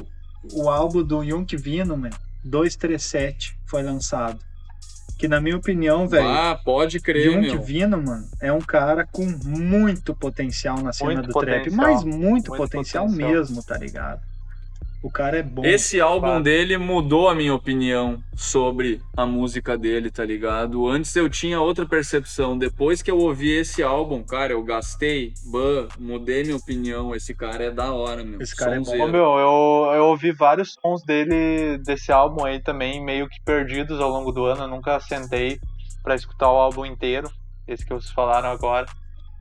[0.53, 4.39] o álbum do Yunk Vino, mano, 237 foi lançado.
[5.19, 7.63] Que na minha opinião, velho, Ah, pode crer, Yunk meu.
[7.63, 11.87] Vino, mano, é um cara com muito potencial na cena Muito do trap, potencial.
[11.93, 13.31] mas muito, Muito potencial, potencial.
[13.31, 14.21] mesmo, tá ligado?
[15.03, 15.65] O cara é bom.
[15.65, 16.43] Esse álbum Fato.
[16.43, 20.89] dele mudou a minha opinião sobre a música dele, tá ligado?
[20.89, 22.59] Antes eu tinha outra percepção.
[22.59, 27.15] Depois que eu ouvi esse álbum, cara, eu gastei, ban, mudei minha opinião.
[27.15, 28.41] Esse cara é da hora, meu.
[28.41, 28.85] Esse cara é bom.
[28.85, 29.05] Sonzeiro.
[29.05, 34.01] Ô, meu, eu, eu ouvi vários sons dele, desse álbum aí também, meio que perdidos
[34.01, 34.63] ao longo do ano.
[34.63, 35.61] Eu nunca sentei
[36.03, 37.31] pra escutar o álbum inteiro,
[37.69, 38.87] esse que vocês falaram agora.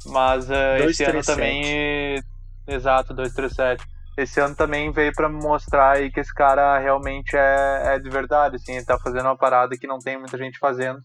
[0.07, 1.25] Mas eh, esse ano 237.
[1.25, 2.23] também.
[2.67, 3.94] Exato, 237.
[4.17, 8.55] Esse ano também veio me mostrar aí que esse cara realmente é, é de verdade,
[8.55, 10.99] assim, ele tá fazendo uma parada que não tem muita gente fazendo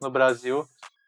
[0.00, 0.64] no Brasil.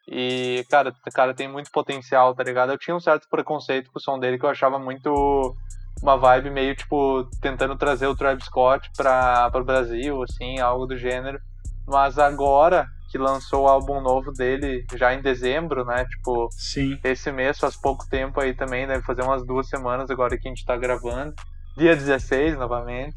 [0.09, 2.71] E, cara, o cara tem muito potencial, tá ligado?
[2.71, 5.55] Eu tinha um certo preconceito com o som dele que eu achava muito
[6.01, 10.97] uma vibe meio tipo tentando trazer o Travis Scott para o Brasil, assim, algo do
[10.97, 11.39] gênero.
[11.85, 16.05] Mas agora que lançou o álbum novo dele, já em dezembro, né?
[16.05, 16.99] Tipo, Sim.
[17.03, 20.51] esse mês faz pouco tempo aí também, deve fazer umas duas semanas agora que a
[20.51, 21.33] gente tá gravando.
[21.77, 23.15] Dia 16, novamente.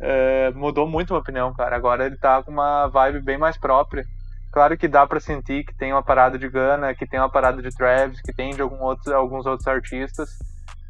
[0.00, 1.76] É, mudou muito a minha opinião, cara.
[1.76, 4.04] Agora ele tá com uma vibe bem mais própria.
[4.52, 7.62] Claro que dá pra sentir que tem uma parada de Gunna, que tem uma parada
[7.62, 10.30] de Travis, que tem de algum outro, alguns outros artistas,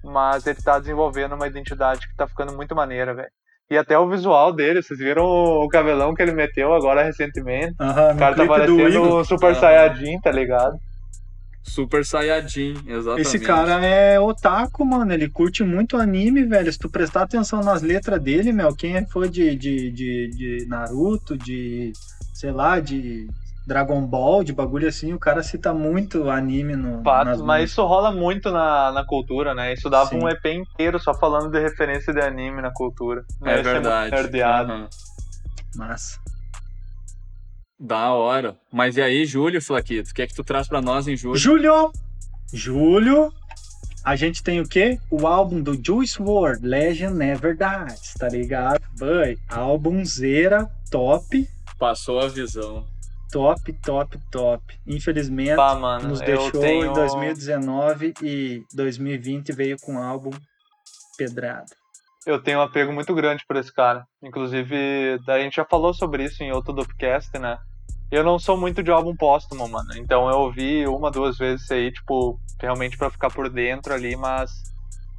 [0.02, 3.30] mas ele tá desenvolvendo uma identidade que tá ficando muito maneira, velho.
[3.70, 7.74] E até o visual dele, vocês viram o cabelão que ele meteu agora recentemente?
[7.78, 9.60] Aham, O cara tá parecendo um Super Aham.
[9.60, 10.76] Saiyajin, tá ligado?
[11.62, 13.20] Super Saiyajin, exatamente.
[13.20, 15.12] Esse cara é otaku, mano.
[15.12, 16.72] Ele curte muito anime, velho.
[16.72, 20.66] Se tu prestar atenção nas letras dele, meu, quem é fã de, de, de, de
[20.66, 21.92] Naruto, de,
[22.34, 23.28] sei lá, de
[23.66, 27.02] Dragon Ball, de bagulho assim, o cara cita muito anime no.
[27.02, 29.72] Fato, nas mas isso rola muito na, na cultura, né?
[29.72, 30.20] Isso dava Sim.
[30.22, 33.24] um EP inteiro só falando de referência de anime na cultura.
[33.44, 34.10] É Isso verdade.
[34.10, 34.72] nerdeado.
[34.72, 34.88] Aham.
[35.76, 36.18] Massa.
[37.78, 38.56] Da hora.
[38.72, 41.36] Mas e aí, Júlio Flaquito, o que é que tu traz pra nós em julho?
[41.36, 41.92] Julho!
[42.52, 43.32] Julho!
[44.04, 44.98] A gente tem o quê?
[45.10, 48.80] O álbum do Juice WRLD, Legend Never Dies, tá ligado?
[48.98, 51.46] Boy, álbumzeira top,
[51.80, 52.84] Passou a visão.
[53.30, 54.80] Top, top, top.
[54.86, 56.90] Infelizmente, Pá, mano, nos deixou tenho...
[56.90, 60.30] em 2019 e 2020 veio com um álbum
[61.16, 61.66] pedrada.
[62.26, 64.06] eu tenho um apego muito grande por esse cara.
[64.22, 67.58] Inclusive, a gente já falou sobre isso em outro Dopcast, né?
[68.10, 69.90] Eu não sou muito de álbum póstumo, mano.
[69.96, 74.16] Então eu ouvi uma, duas vezes isso aí, tipo, realmente pra ficar por dentro ali,
[74.16, 74.50] mas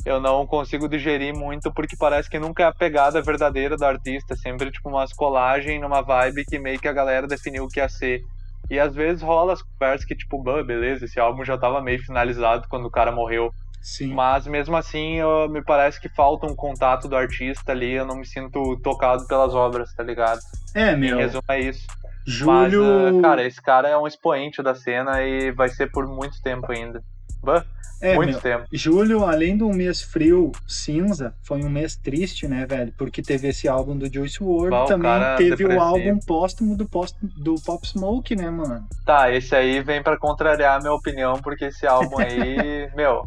[0.05, 4.33] eu não consigo digerir muito porque parece que nunca é a pegada verdadeira do artista.
[4.33, 7.79] É sempre, tipo, umas colagens numa vibe que meio que a galera definiu o que
[7.79, 8.21] ia ser.
[8.69, 11.99] E às vezes rola as conversas que, tipo, "Bah, beleza, esse álbum já tava meio
[12.03, 13.51] finalizado quando o cara morreu.
[13.81, 14.13] Sim.
[14.13, 18.15] Mas mesmo assim, eu- me parece que falta um contato do artista ali, eu não
[18.15, 20.39] me sinto tocado pelas obras, tá ligado?
[20.75, 21.17] É, Em meu.
[21.17, 21.85] resumo, é isso.
[22.25, 22.83] Julho.
[22.83, 26.39] Mas, ah, cara, esse cara é um expoente da cena e vai ser por muito
[26.43, 27.01] tempo ainda.
[27.43, 27.65] Bah,
[28.01, 28.41] é, muito meu.
[28.41, 28.65] tempo.
[28.73, 32.91] Julho, além de um mês frio, cinza, foi um mês triste, né, velho?
[32.97, 35.83] Porque teve esse álbum do Juice WRLD, o também teve o depressivo.
[35.83, 38.87] álbum póstumo do, post, do Pop Smoke, né, mano?
[39.05, 43.23] Tá, esse aí vem pra contrariar a minha opinião, porque esse álbum aí, meu,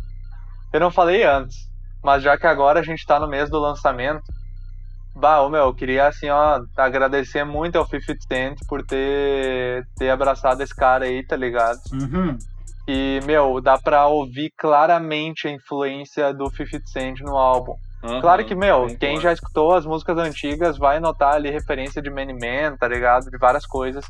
[0.73, 1.69] eu não falei antes,
[2.03, 4.25] mas já que agora a gente tá no mês do lançamento,
[5.15, 10.11] bah, ô, meu, eu queria assim, ó, agradecer muito ao 50 Cent por ter, ter
[10.11, 11.79] abraçado esse cara aí, tá ligado?
[11.93, 12.37] Uhum.
[12.87, 17.75] E, meu, dá pra ouvir claramente a influência do 50 Cent no álbum.
[18.03, 22.11] Aham, Claro que, meu, quem já escutou as músicas antigas vai notar ali referência de
[22.11, 23.31] Many Man, tá ligado?
[23.31, 24.05] De várias coisas.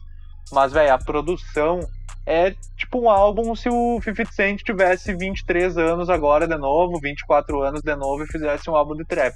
[0.50, 1.80] Mas, velho, a produção
[2.26, 7.62] é tipo um álbum se o 50 Cent tivesse 23 anos agora de novo, 24
[7.62, 9.34] anos de novo e fizesse um álbum de trap.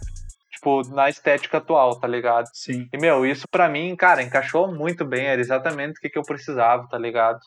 [0.51, 2.48] Tipo, na estética atual, tá ligado?
[2.53, 2.88] Sim.
[2.92, 5.27] E, meu, isso pra mim, cara, encaixou muito bem.
[5.27, 7.38] Era exatamente o que, que eu precisava, tá ligado?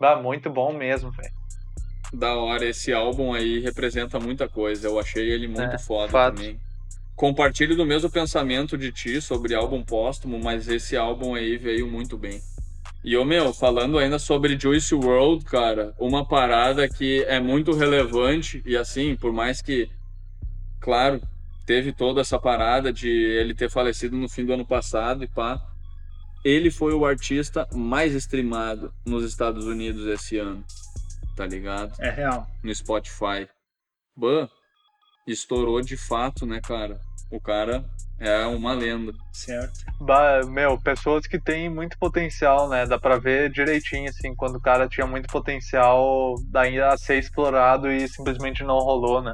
[0.00, 1.32] Bah, muito bom mesmo, velho.
[2.12, 4.88] Da hora, esse álbum aí representa muita coisa.
[4.88, 6.36] Eu achei ele muito É, foda fato.
[6.36, 6.58] também.
[7.14, 12.16] Compartilho do mesmo pensamento de ti sobre álbum póstumo, mas esse álbum aí veio muito
[12.16, 12.40] bem.
[13.04, 18.62] E ô meu, falando ainda sobre Juice World, cara, uma parada que é muito relevante
[18.64, 19.88] e assim, por mais que,
[20.80, 21.20] claro,
[21.66, 25.60] teve toda essa parada de ele ter falecido no fim do ano passado e pá,
[26.44, 30.64] ele foi o artista mais streamado nos Estados Unidos esse ano,
[31.36, 31.92] tá ligado?
[32.00, 32.46] É real.
[32.62, 33.48] no Spotify.
[34.16, 34.48] Ban,
[35.26, 37.00] estourou de fato, né, cara?
[37.30, 37.84] O cara
[38.18, 39.14] É uma lenda.
[39.32, 39.80] Certo.
[39.98, 42.84] Bah, meu, pessoas que têm muito potencial, né?
[42.84, 47.90] Dá pra ver direitinho, assim, quando o cara tinha muito potencial ainda a ser explorado
[47.90, 49.32] e simplesmente não rolou, né?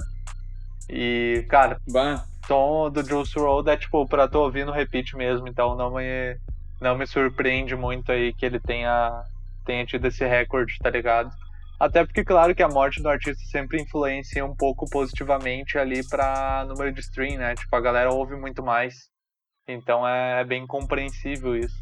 [0.89, 5.17] E, cara, Bah, o som do Juice WRLD é tipo pra tu ouvir no repeat
[5.17, 6.37] mesmo, então não me,
[6.81, 9.25] não me surpreende muito aí que ele tenha,
[9.65, 11.31] tenha tido esse recorde, tá ligado?
[11.79, 16.65] Até porque, claro, que a morte do artista sempre influencia um pouco positivamente ali pra
[16.67, 17.55] número de stream, né?
[17.55, 18.95] Tipo, a galera ouve muito mais.
[19.69, 21.77] Então é, é bem compreensível isso.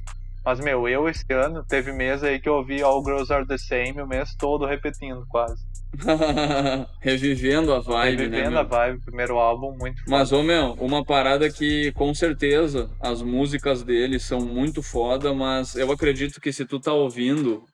[0.45, 3.57] Mas, meu, eu esse ano teve mês aí que eu ouvi All Girls Are The
[3.57, 5.65] Same o mês todo repetindo quase.
[7.01, 8.39] revivendo a vibe, né?
[8.39, 8.59] Revivendo meu?
[8.61, 10.11] a vibe, primeiro álbum, muito foda.
[10.11, 15.77] Mas, ô meu, uma parada que com certeza as músicas dele são muito foda, mas
[15.77, 17.65] eu acredito que se tu tá ouvindo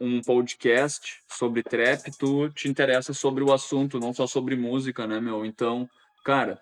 [0.00, 5.20] um podcast sobre trap, tu te interessa sobre o assunto, não só sobre música, né,
[5.20, 5.44] meu?
[5.44, 5.88] Então,
[6.24, 6.58] cara,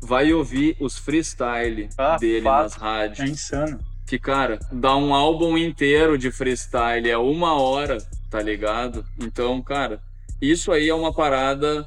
[0.00, 3.20] vai ouvir os freestyle Ah, dele nas rádios.
[3.20, 3.80] É insano.
[4.08, 7.98] Que, cara, dá um álbum inteiro de freestyle, é uma hora,
[8.30, 9.04] tá ligado?
[9.20, 10.00] Então, cara,
[10.40, 11.86] isso aí é uma parada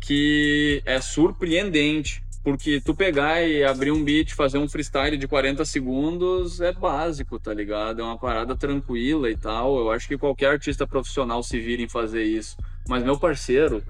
[0.00, 2.22] que é surpreendente.
[2.42, 7.38] Porque tu pegar e abrir um beat, fazer um freestyle de 40 segundos é básico,
[7.38, 8.00] tá ligado?
[8.00, 9.78] É uma parada tranquila e tal.
[9.78, 12.56] Eu acho que qualquer artista profissional se vira em fazer isso.
[12.88, 13.80] Mas, meu parceiro,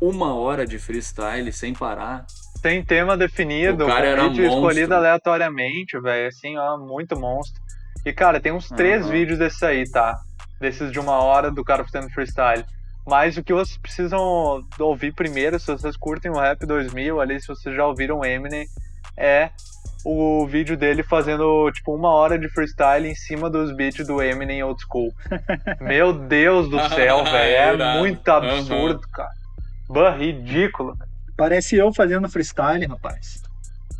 [0.00, 2.24] uma hora de freestyle sem parar.
[2.60, 4.58] Sem tema definido, O cara era vídeo monstro.
[4.60, 6.28] escolhido aleatoriamente, velho.
[6.28, 7.60] Assim, ó, muito monstro.
[8.04, 9.10] E, cara, tem uns três Aham.
[9.12, 10.16] vídeos desses aí, tá?
[10.60, 12.64] Desses de uma hora do cara fazendo freestyle.
[13.06, 17.46] Mas o que vocês precisam ouvir primeiro, se vocês curtem o Rap 2000 ali, se
[17.46, 18.66] vocês já ouviram o Eminem,
[19.16, 19.50] é
[20.04, 24.62] o vídeo dele fazendo, tipo, uma hora de freestyle em cima dos beats do Eminem
[24.62, 25.12] Old School.
[25.80, 27.82] Meu Deus do céu, velho.
[27.82, 29.30] É muito absurdo, cara.
[29.88, 30.96] Bah, ridículo.
[31.36, 33.42] Parece eu fazendo freestyle, rapaz.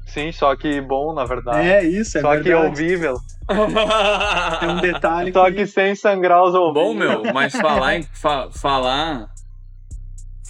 [0.07, 1.69] Sim, só que bom, na verdade.
[1.69, 2.67] É isso, é só que verdade.
[2.69, 3.17] ouvível.
[4.61, 5.57] Tem um detalhe Só que...
[5.57, 6.83] que sem sangrar os ouvidos.
[6.83, 9.29] Bom, meu, mas falar em, fa- falar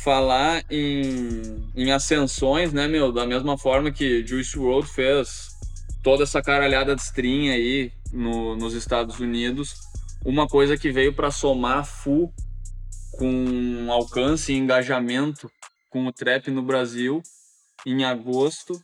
[0.03, 5.49] falar em, em ascensões, né, meu, da mesma forma que Juice WRLD fez
[6.05, 9.75] toda essa caralhada de stream aí no- nos Estados Unidos,
[10.25, 12.33] uma coisa que veio pra somar full
[13.18, 15.51] com alcance e engajamento
[15.97, 17.23] com o trap no Brasil
[17.87, 18.79] em agosto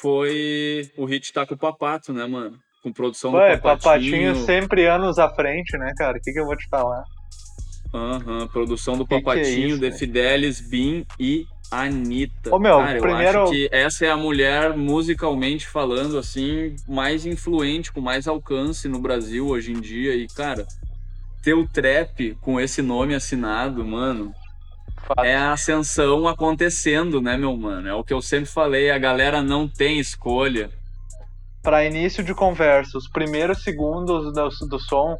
[0.00, 2.56] foi o hit Taco Papato, né, mano?
[2.84, 3.80] Com produção Ué, do Papatinho.
[3.82, 6.16] papatinho sempre anos à frente, né, cara?
[6.16, 7.02] O que, que eu vou te falar?
[7.92, 9.90] Aham, produção do Que que é Papatinho, isso, The?
[9.90, 12.54] Fidelis, Bin e Anitta.
[12.54, 17.26] Ô, meu, Cara, eu primeiro- acho que essa é a mulher, musicalmente falando, assim, mais
[17.26, 20.14] influente, com mais alcance no Brasil hoje em dia.
[20.14, 20.64] E, cara,
[21.42, 24.32] ter o trap com esse nome assinado, mano.
[25.18, 27.88] É a ascensão acontecendo, né, meu mano?
[27.88, 30.70] É o que eu sempre falei, a galera não tem escolha.
[31.62, 35.18] Pra início de conversa, os primeiros segundos do, do som,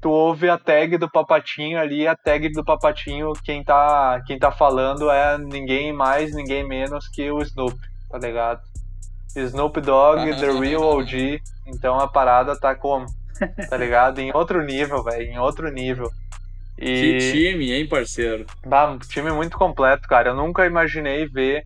[0.00, 4.52] tu ouve a tag do papatinho ali, a tag do papatinho, quem tá, quem tá
[4.52, 7.74] falando é ninguém mais, ninguém menos que o Snoop,
[8.10, 8.60] tá ligado?
[9.34, 13.06] Snoop Dogg, The Real OG, então a parada tá como?
[13.68, 14.20] Tá ligado?
[14.20, 16.08] Em outro nível, velho, em outro nível.
[16.76, 17.32] Que E...
[17.32, 18.46] time, hein, parceiro?
[18.66, 20.30] Bah, um time muito completo, cara.
[20.30, 21.64] Eu nunca imaginei ver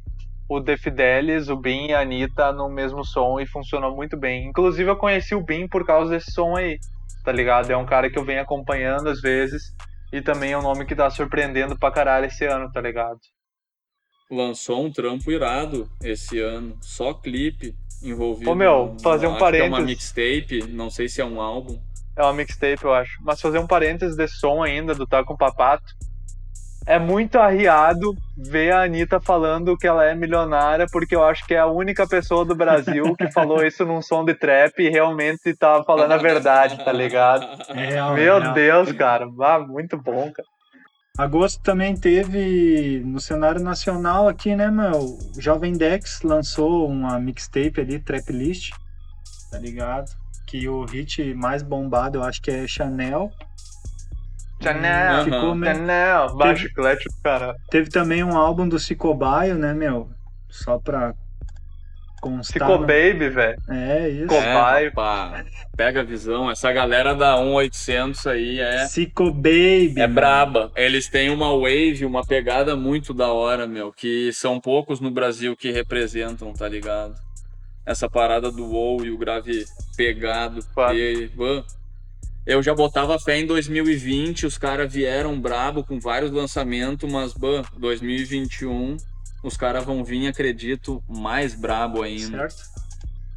[0.49, 4.47] o The Fidelis, o Bin e a Anitta no mesmo som e funcionou muito bem.
[4.47, 6.79] Inclusive, eu conheci o Bin por causa desse som aí,
[7.25, 7.71] tá ligado?
[7.71, 9.75] É um cara que eu venho acompanhando às vezes
[10.13, 13.19] e também é um nome que tá surpreendendo pra caralho esse ano, tá ligado?
[14.31, 18.51] Lançou um trampo irado esse ano, só clipe envolvido.
[18.51, 19.85] Ô, meu, fazer um que É uma parênteses.
[19.87, 21.79] mixtape, não sei se é um álbum.
[22.19, 23.13] É uma mixtape, eu acho.
[23.23, 25.95] Mas fazer um parênteses desse som ainda, do Tá com Papato.
[26.85, 31.55] É muito arriado ver a Anitta falando que ela é milionária, porque eu acho que
[31.55, 35.55] é a única pessoa do Brasil que falou isso num som de trap e realmente
[35.55, 37.47] tá falando a verdade, tá ligado?
[37.71, 38.55] É real, é Meu real.
[38.55, 39.29] Deus, cara.
[39.41, 40.49] Ah, muito bom, cara.
[41.17, 45.19] Agosto também teve no cenário nacional aqui, né, meu?
[45.37, 48.73] O Jovem Dex lançou uma mixtape ali, trap list,
[49.53, 50.11] tá ligado?
[50.49, 53.31] Que o hit mais bombado eu acho que é Chanel.
[54.63, 56.37] Chanel, Ficou, meio- Chanel.
[56.37, 57.55] Baixo chiclete do cara.
[57.71, 60.09] Teve também um álbum do Cicobaio, né, meu?
[60.49, 61.13] Só pra
[62.21, 62.55] constar.
[62.67, 63.57] Ficou no- baby, velho.
[63.69, 64.23] É, isso.
[64.23, 64.93] Ficou- Cobaio.
[65.37, 65.45] É,
[65.77, 66.51] pega a visão.
[66.51, 69.93] Essa galera da 1800 aí é, Cico Baby.
[69.97, 70.15] é mano.
[70.15, 70.73] braba.
[70.75, 73.93] Eles têm uma wave, uma pegada muito da hora, meu.
[73.93, 77.15] Que são poucos no Brasil que representam, tá ligado?
[77.89, 79.65] Essa parada do WoW e o grave
[79.97, 80.61] pegado.
[80.75, 80.95] Fato.
[80.95, 81.65] E, mano,
[82.47, 87.63] eu já botava fé em 2020, os caras vieram brabo com vários lançamentos, mas, ban,
[87.79, 88.99] 2021,
[89.43, 92.49] os caras vão vir, acredito, mais brabo ainda.
[92.49, 92.63] Certo?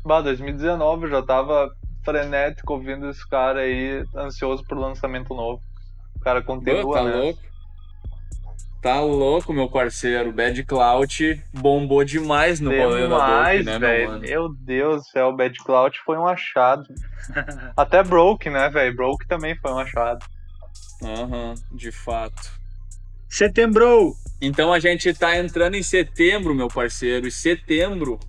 [0.03, 1.73] Bah, 2019 eu já tava
[2.03, 5.61] frenético ouvindo esse cara aí, ansioso por lançamento novo.
[6.15, 7.15] O cara continua, tá né?
[7.15, 7.50] louco?
[8.81, 10.31] Tá louco, meu parceiro.
[10.33, 14.07] Bad Clout bombou demais no rolê da Dope, Demais, né, meu velho.
[14.09, 14.21] mano?
[14.21, 16.87] Meu Deus do céu, o Bad Cloud foi um achado.
[17.77, 18.95] Até Broke, né, velho?
[18.95, 20.25] Broke também foi um achado.
[21.03, 22.59] Aham, de fato.
[23.29, 24.15] Setembro!
[24.41, 27.27] Então a gente tá entrando em setembro, meu parceiro.
[27.27, 28.19] E setembro,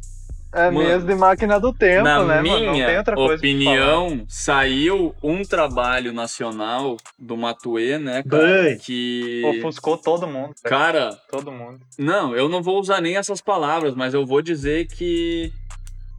[0.55, 2.67] É Mano, mês de máquina do tempo, na né, mano?
[2.67, 8.63] Não minha tem outra coisa opinião, saiu um trabalho nacional do Matue, né, cara?
[8.63, 9.43] Bem, Que.
[9.59, 10.55] Ofuscou todo mundo.
[10.63, 10.65] velho.
[10.65, 11.81] Cara, Todo mundo.
[11.99, 15.51] Não, eu não vou usar nem essas palavras, mas eu vou dizer que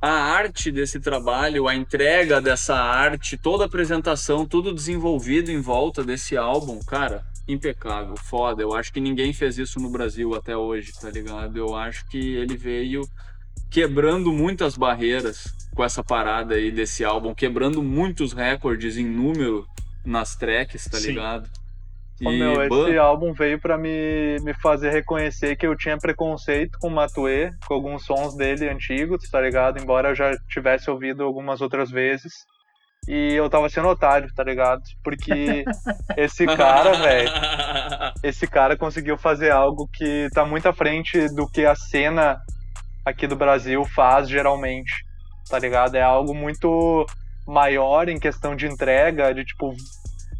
[0.01, 6.03] a arte desse trabalho, a entrega dessa arte, toda a apresentação, tudo desenvolvido em volta
[6.03, 8.61] desse álbum, cara, impecável, foda.
[8.61, 11.55] Eu acho que ninguém fez isso no Brasil até hoje, tá ligado?
[11.57, 13.03] Eu acho que ele veio
[13.73, 15.45] quebrando muitas barreiras
[15.75, 19.65] com essa parada aí desse álbum, quebrando muitos recordes em número
[20.05, 21.07] nas tracks, tá Sim.
[21.07, 21.49] ligado?
[22.21, 26.77] E, meu, ban- esse álbum veio pra me, me fazer reconhecer que eu tinha preconceito
[26.79, 29.81] com o Matue, com alguns sons dele antigos, tá ligado?
[29.81, 32.31] Embora eu já tivesse ouvido algumas outras vezes.
[33.07, 34.83] E eu tava sendo otário, tá ligado?
[35.03, 35.65] Porque
[36.15, 37.29] esse cara, velho,
[38.21, 42.37] esse cara conseguiu fazer algo que tá muito à frente do que a cena
[43.05, 44.91] aqui do Brasil faz geralmente,
[45.49, 45.95] tá ligado?
[45.95, 47.05] É algo muito
[47.47, 49.73] maior em questão de entrega, de tipo,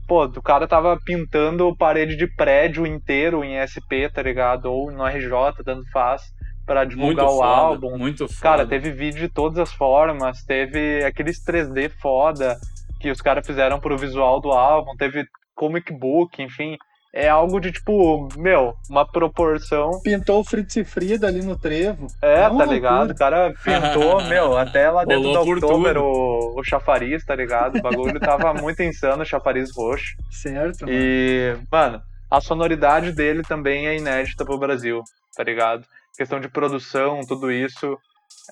[0.08, 4.66] pô, o cara tava pintando parede de prédio inteiro em SP, tá ligado?
[4.66, 6.22] Ou no RJ, tanto faz,
[6.66, 7.98] pra muito divulgar o foda, álbum.
[7.98, 8.42] muito foda.
[8.42, 12.58] Cara, teve vídeo de todas as formas, teve aqueles 3D foda
[13.00, 16.78] que os caras fizeram pro visual do álbum, teve comic book, enfim.
[17.16, 20.02] É algo de tipo, meu, uma proporção.
[20.02, 22.08] pintou o Fritz e Frida ali no trevo.
[22.20, 23.12] É, É tá ligado?
[23.12, 26.04] O cara pintou, meu, até lá dentro do October tudo.
[26.04, 27.78] o, o chafariz, tá ligado?
[27.78, 30.16] O bagulho tava muito insano, o chafariz roxo.
[30.32, 30.82] Certo?
[30.82, 30.92] mano.
[30.92, 32.02] E, mano,
[32.32, 35.04] a sonoridade dele também é inédita pro Brasil,
[35.36, 35.86] tá ligado?
[36.18, 37.96] Questão de produção, tudo isso.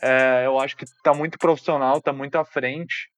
[0.04, 3.10] é, eu acho que tá muito profissional, tá muito à frente.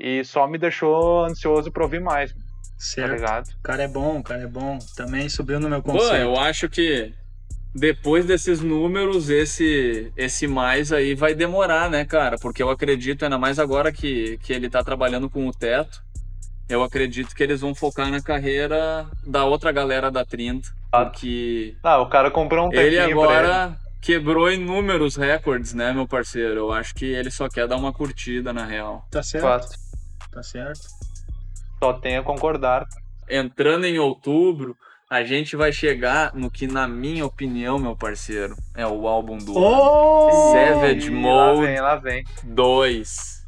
[0.00, 2.32] E só me deixou ansioso pra ouvir mais,
[2.78, 3.12] Certo.
[3.12, 3.48] ligado?
[3.58, 4.78] O cara é bom, o cara é bom.
[4.96, 6.14] Também subiu no meu Pô, conceito.
[6.16, 7.12] eu acho que
[7.74, 12.36] depois desses números, esse esse mais aí vai demorar, né, cara?
[12.40, 16.02] Porque eu acredito, ainda mais agora que, que ele tá trabalhando com o teto,
[16.68, 20.68] eu acredito que eles vão focar na carreira da outra galera da 30.
[20.92, 21.04] Ah.
[21.04, 23.12] Porque Ah, o cara comprou um ele pra ele.
[23.12, 26.54] agora quebrou inúmeros recordes, né, meu parceiro?
[26.60, 29.06] Eu acho que ele só quer dar uma curtida, na real.
[29.10, 29.42] Tá certo?
[29.44, 29.68] Fato.
[30.32, 30.80] Tá certo.
[31.82, 32.84] Só tenho a concordar.
[33.28, 34.76] Entrando em outubro,
[35.10, 39.56] a gente vai chegar no que, na minha opinião, meu parceiro, é o álbum do
[39.56, 39.66] ano.
[39.66, 40.52] Oh!
[40.52, 41.60] Savage Mode.
[41.60, 42.24] Lá vem, lá vem.
[42.44, 43.38] 2.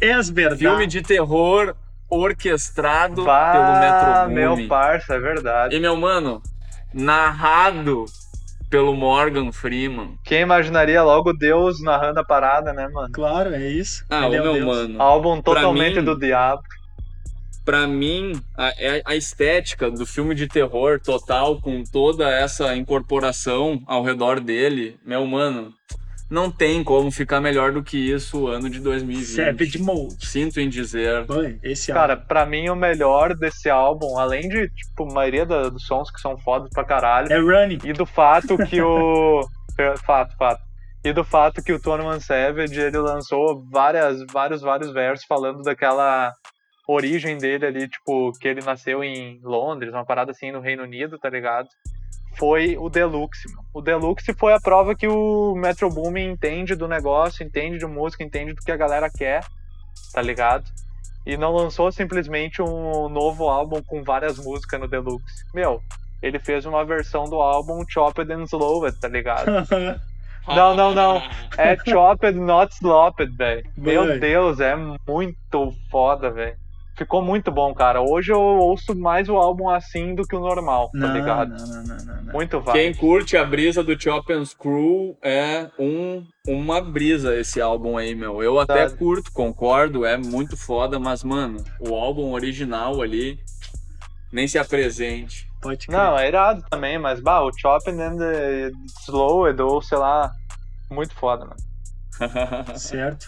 [0.00, 0.60] É as verdades.
[0.60, 1.74] Filme de terror
[2.10, 5.76] orquestrado Vá, pelo Metro meu parça, é verdade.
[5.76, 6.40] E meu mano,
[6.94, 8.04] narrado
[8.70, 10.16] pelo Morgan Freeman.
[10.24, 13.10] Quem imaginaria logo Deus narrando a parada, né, mano?
[13.12, 14.04] Claro, é isso.
[14.10, 14.66] Ah, Ele é o meu Deus.
[14.66, 15.02] mano.
[15.02, 16.62] Álbum totalmente mim- do diabo.
[17.68, 23.78] Pra mim, a, é a estética do filme de terror total, com toda essa incorporação
[23.86, 25.70] ao redor dele, meu mano,
[26.30, 29.26] não tem como ficar melhor do que isso o ano de 2020.
[29.26, 30.26] Savage Mode.
[30.26, 31.26] Sinto em dizer.
[31.26, 35.68] Boy, esse Cara, pra mim o melhor desse álbum, além de, tipo, a maioria da-
[35.68, 37.80] dos sons que são fodas pra caralho, álbum é Running.
[37.84, 39.42] e do fato que o.
[40.06, 40.62] fato, fato.
[41.04, 46.32] E do fato que o Tony Savage ele lançou várias, vários, vários versos falando daquela
[46.88, 51.18] origem dele ali, tipo, que ele nasceu em Londres, uma parada assim no Reino Unido,
[51.18, 51.68] tá ligado?
[52.38, 53.62] Foi o Deluxe, meu.
[53.74, 58.24] O Deluxe foi a prova que o Metro Boomin entende do negócio, entende de música,
[58.24, 59.44] entende do que a galera quer,
[60.14, 60.64] tá ligado?
[61.26, 65.44] E não lançou simplesmente um novo álbum com várias músicas no Deluxe.
[65.52, 65.82] Meu,
[66.22, 69.46] ele fez uma versão do álbum Chopped and Slowed, tá ligado?
[70.48, 71.22] Não, não, não.
[71.58, 73.70] É Chopped, Not Slopped, velho.
[73.76, 74.18] Meu.
[74.18, 76.56] Deus, é muito foda, velho.
[76.98, 78.02] Ficou muito bom, cara.
[78.02, 81.50] Hoje eu ouço mais o álbum assim do que o normal, tá não, ligado?
[81.50, 82.32] não, não, não, não, não.
[82.32, 82.98] Muito Quem válido.
[82.98, 88.42] curte a brisa do Chop and Screw é um, uma brisa esse álbum aí, meu.
[88.42, 88.98] Eu até Verdade.
[88.98, 93.38] curto, concordo, é muito foda, mas, mano, o álbum original ali
[94.32, 95.46] nem se apresente.
[95.62, 95.96] Pode crer.
[95.96, 98.72] Não, é irado também, mas bah, o Chopped and the
[99.04, 100.32] Slowed, ou sei lá,
[100.90, 102.74] muito foda, mano.
[102.76, 103.24] Certo.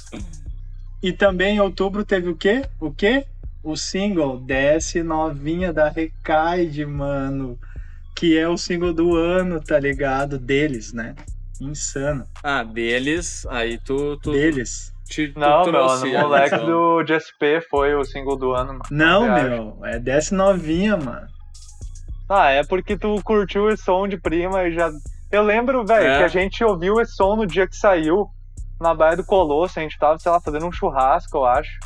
[1.01, 2.65] E também em outubro teve o quê?
[2.81, 3.25] O quê?
[3.63, 7.59] O single Desce Novinha da Recaide, mano.
[8.17, 10.39] Que é o single do ano, tá ligado?
[10.39, 11.15] Deles, né?
[11.61, 12.25] Insano.
[12.43, 14.93] ah, deles, aí tu, tu, Deles.
[15.11, 16.67] te, tu Não, meu, trouxe no a moleque visão.
[16.67, 18.83] do GSP foi o single do ano, mano.
[18.91, 21.27] Não, meu, é desce novinha, mano.
[22.29, 24.91] Ah, é porque tu curtiu esse som de prima e já.
[25.31, 26.19] Eu lembro, velho, É.
[26.19, 28.27] que a gente ouviu esse som no dia que saiu,
[28.81, 31.79] na Baía do Colosso, a gente tava, sei lá, fazendo um churrasco, eu acho,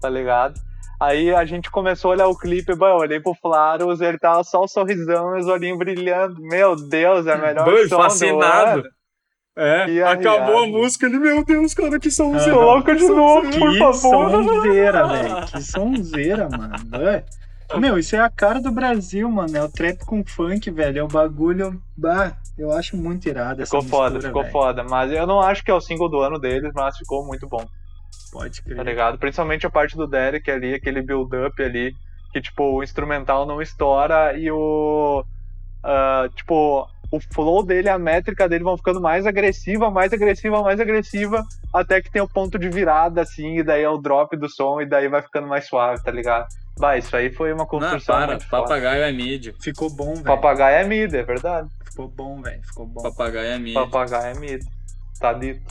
[0.00, 0.54] tá ligado?
[0.98, 4.42] Aí a gente começou a olhar o clipe, bah, eu olhei pro Flaros, ele tava
[4.44, 6.40] só o sorrisão e os olhinhos brilhando.
[6.40, 8.82] Meu Deus, é o melhor Boi, som fascinado.
[8.82, 8.96] do ano.
[9.58, 12.54] É, Que acabou a música ele, meu Deus, cara, que somzinho.
[12.54, 14.30] Ah, Coloca de novo, por Que favor.
[14.30, 15.46] sonzeira, velho.
[15.46, 16.74] Que sonzeira, mano.
[17.06, 17.24] É.
[17.78, 19.56] Meu, isso é a cara do Brasil, mano.
[19.56, 20.98] É o trap com funk, velho.
[20.98, 21.80] É o bagulho.
[21.96, 23.62] Bah, eu acho muito irado.
[23.62, 24.52] essa Ficou foda, mistura, ficou velho.
[24.52, 24.84] foda.
[24.84, 27.64] Mas eu não acho que é o single do ano deles, mas ficou muito bom.
[28.32, 28.84] Pode tá crer.
[28.84, 29.18] ligado?
[29.18, 31.92] Principalmente a parte do Derek ali, aquele build-up ali,
[32.32, 35.24] que, tipo, o instrumental não estoura e o.
[35.82, 40.80] ah, tipo, o flow dele, a métrica dele vão ficando mais agressiva, mais agressiva, mais
[40.80, 44.48] agressiva, até que tem o ponto de virada, assim, e daí é o drop do
[44.48, 46.46] som, e daí vai ficando mais suave, tá ligado?
[46.78, 48.62] Bah, isso aí foi uma Não, construção para, muito foda.
[48.64, 49.54] papagaio é mídia.
[49.62, 50.24] Ficou bom, velho.
[50.26, 51.68] Papagaio é mid, é verdade.
[51.88, 52.60] Ficou bom, velho.
[52.66, 53.02] Ficou bom.
[53.02, 53.80] Papagaio é mídia.
[53.82, 54.62] Papagaio é mid.
[55.18, 55.64] Tá dito.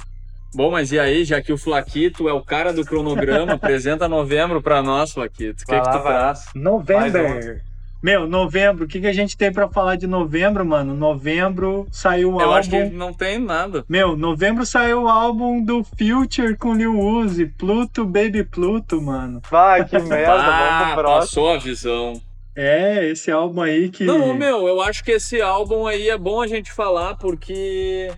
[0.55, 4.61] Bom, mas e aí, já que o Flaquito é o cara do cronograma, apresenta novembro
[4.61, 5.63] pra nós, Flaquito.
[5.63, 6.45] O que, Vai que tu traz?
[6.55, 7.61] November.
[8.01, 8.85] Meu, novembro.
[8.85, 10.93] O que, que a gente tem pra falar de novembro, mano?
[10.93, 12.53] Novembro saiu um Eu álbum.
[12.53, 13.83] acho que não tem nada.
[13.89, 19.41] Meu, novembro saiu o álbum do Future com Lil Uzi, Pluto Baby Pluto, mano.
[19.49, 21.19] Vai, que merda, vamos Ah, pro próximo.
[21.21, 22.21] passou a visão.
[22.55, 24.03] É, esse álbum aí que.
[24.03, 28.11] Não, meu, eu acho que esse álbum aí é bom a gente falar porque.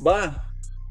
[0.00, 0.43] Bah,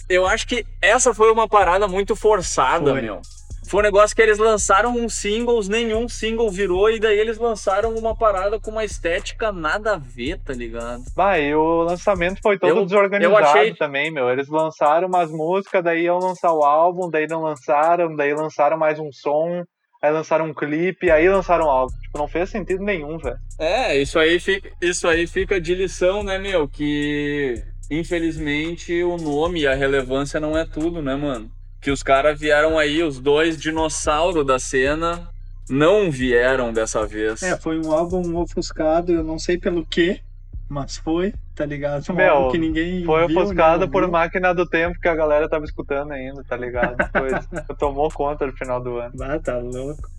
[0.10, 3.02] eu acho que essa foi uma parada muito forçada, Foi.
[3.02, 3.22] meu.
[3.66, 7.96] Foi um negócio que eles lançaram uns singles, nenhum single virou, e daí eles lançaram
[7.96, 11.02] uma parada com uma estética nada a ver, tá ligado?
[11.16, 14.30] Bah, e o lançamento foi todo Eu- desorganizado eu achei- também, meu.
[14.30, 19.00] Eles lançaram umas músicas, daí iam lançar o álbum, daí não lançaram, daí lançaram mais
[19.00, 19.64] um som,
[20.04, 21.96] aí lançaram um clipe, aí lançaram o álbum.
[22.02, 23.38] Tipo, não fez sentido nenhum, velho.
[23.58, 26.68] É, isso aí fica, isso aí fica de lição, né, meu?
[26.68, 27.56] Que
[28.00, 31.50] infelizmente o nome e a relevância não é tudo, né, mano?
[31.82, 35.30] Que os caras vieram aí, os dois dinossauros da cena,
[35.70, 37.44] não vieram dessa vez.
[37.44, 40.22] É, foi um álbum ofuscado, eu não sei pelo quê,
[40.70, 42.04] mas foi, tá ligado?
[42.10, 45.16] Um Meu, álbum que ninguém Foi viu, ofuscado nem por máquina do tempo que a
[45.16, 46.96] galera tava escutando ainda, tá ligado?
[47.12, 49.14] Depois tomou conta no final do ano.
[49.22, 50.10] Ah, tá louco.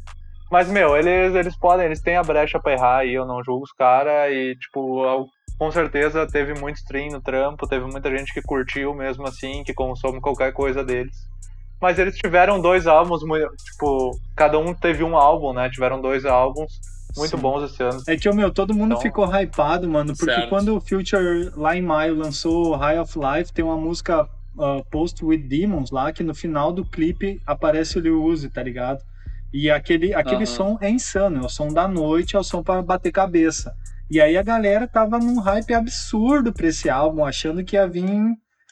[0.50, 3.64] Mas, meu, eles, eles podem, eles têm a brecha pra errar aí, eu não julgo
[3.64, 8.42] os caras, e, tipo, com certeza teve muito stream no trampo, teve muita gente que
[8.42, 11.16] curtiu mesmo assim, que consome qualquer coisa deles.
[11.80, 13.20] Mas eles tiveram dois álbuns,
[13.64, 15.68] tipo, cada um teve um álbum, né?
[15.68, 16.72] Tiveram dois álbuns
[17.16, 17.42] muito Sim.
[17.42, 18.02] bons esse ano.
[18.08, 20.48] É que, meu, todo mundo Então- ficou hypado, mano, porque Certo.
[20.48, 24.28] quando o Future, lá em maio, lançou High of Life, tem uma música
[24.58, 28.62] ah, Post with Demons lá, que no final do clipe aparece o Lil Uzi, tá
[28.62, 29.00] ligado?
[29.52, 30.46] E aquele, aquele Aham.
[30.46, 33.74] som é insano, é o som da noite, é o som pra bater cabeça.
[34.10, 38.06] E aí a galera tava num hype absurdo pra esse álbum, achando que ia vir,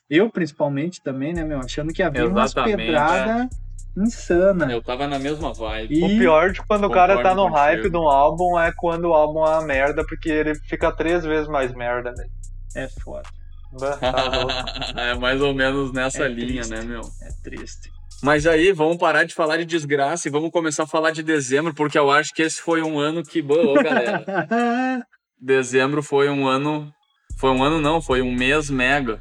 [0.09, 3.49] eu principalmente também, né, meu, achando que ia vir umas Exatamente, pedradas
[3.97, 4.72] insana.
[4.72, 5.95] Eu tava na mesma vibe.
[5.95, 8.72] E O pior de quando o cara tá Concordo no hype de um álbum é
[8.74, 12.30] quando o álbum é uma merda, porque ele fica três vezes mais merda, velho.
[12.74, 13.28] é foda,
[14.01, 16.70] tá é mais ou menos nessa É linha, triste.
[16.70, 17.01] né, meu?
[17.01, 17.91] é triste.
[18.22, 21.74] Mas aí, vamos parar de falar de desgraça e vamos começar a falar de dezembro,
[21.74, 24.24] porque eu acho que esse foi um ano que, boa, galera.
[25.43, 26.93] dezembro foi um ano.
[27.38, 29.20] Foi um ano não, foi um mês mega.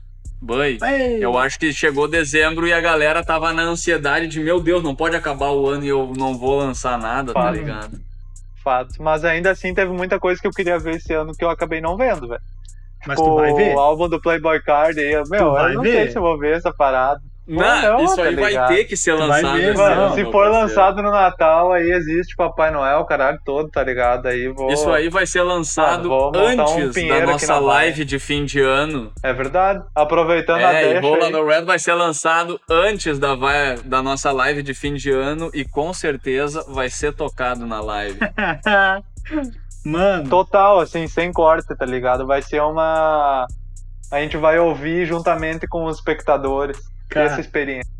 [0.84, 4.84] Ei, Eu acho que chegou dezembro e a galera tava na ansiedade de, meu Deus,
[4.84, 7.54] não pode acabar o ano e eu não vou lançar nada, tá Fato.
[7.56, 8.00] ligado?
[8.64, 8.96] Fato.
[9.04, 11.80] Mas ainda assim teve muita coisa que eu queria ver esse ano que eu acabei
[11.82, 12.42] não vendo, velho.
[13.08, 13.76] Mas tu vai ver?
[13.76, 15.92] O álbum do Playboy Card aí, eu- meu, vai eu não ver?
[15.94, 17.20] sei se eu vou ver essa parada.
[17.48, 18.68] Não, não, isso tá aí vai ligado?
[18.70, 19.58] ter que ser vai lançado.
[19.58, 23.68] ver, esse Mano, ano, se for lançado no Natal, aí existe Papai Noel, caralho todo,
[23.70, 24.28] tá ligado?
[24.28, 24.72] Aí vou.
[24.72, 26.48] Isso aí vai ser lançado Ah, montar um
[26.84, 29.12] antes da nossa live de fim de ano.
[29.24, 29.84] É verdade.
[29.96, 31.02] Aproveitando a É, e deixa.
[31.02, 31.32] Rola aí.
[31.32, 35.50] no Red vai ser lançado antes da, vai- da nossa live de fim de ano
[35.54, 38.20] e com certeza vai ser tocado na live.
[39.84, 42.26] Mano, Total, assim, sem corte, tá ligado?
[42.28, 43.48] Vai ser uma.
[44.12, 46.78] A gente vai ouvir juntamente com os espectadores
[47.12, 47.28] Cara.
[47.28, 47.92] essa experiência.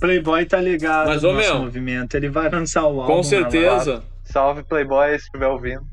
[0.00, 2.14] Playboy tá ligado Mas, no nosso meu, movimento.
[2.14, 3.14] Ele vai lançar o álbum.
[3.14, 4.04] com certeza.
[4.24, 5.84] Salve Playboy se estiver ouvindo.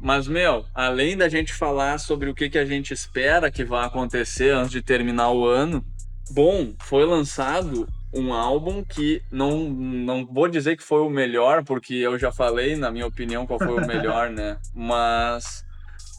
[0.00, 3.86] Mas, meu, além da gente falar sobre o que, que a gente espera que vai
[3.86, 5.84] acontecer antes de terminar o ano,
[6.30, 11.94] bom, foi lançado um álbum que não, não vou dizer que foi o melhor, porque
[11.94, 14.58] eu já falei, na minha opinião, qual foi o melhor, né?
[14.74, 15.64] Mas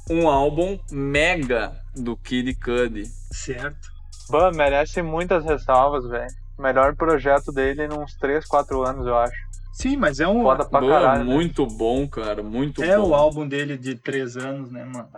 [0.09, 3.03] um álbum mega do Kid Cudi.
[3.31, 3.94] Certo.
[4.29, 6.27] Bah, merece muitas ressalvas, velho.
[6.57, 9.35] Melhor projeto dele em uns 3, 4 anos, eu acho.
[9.73, 10.41] Sim, mas é um.
[10.41, 11.25] Foda pra Boa, caralho.
[11.25, 11.33] né?
[11.33, 13.09] muito bom, cara, muito É bom.
[13.09, 15.09] o álbum dele de três anos, né, mano?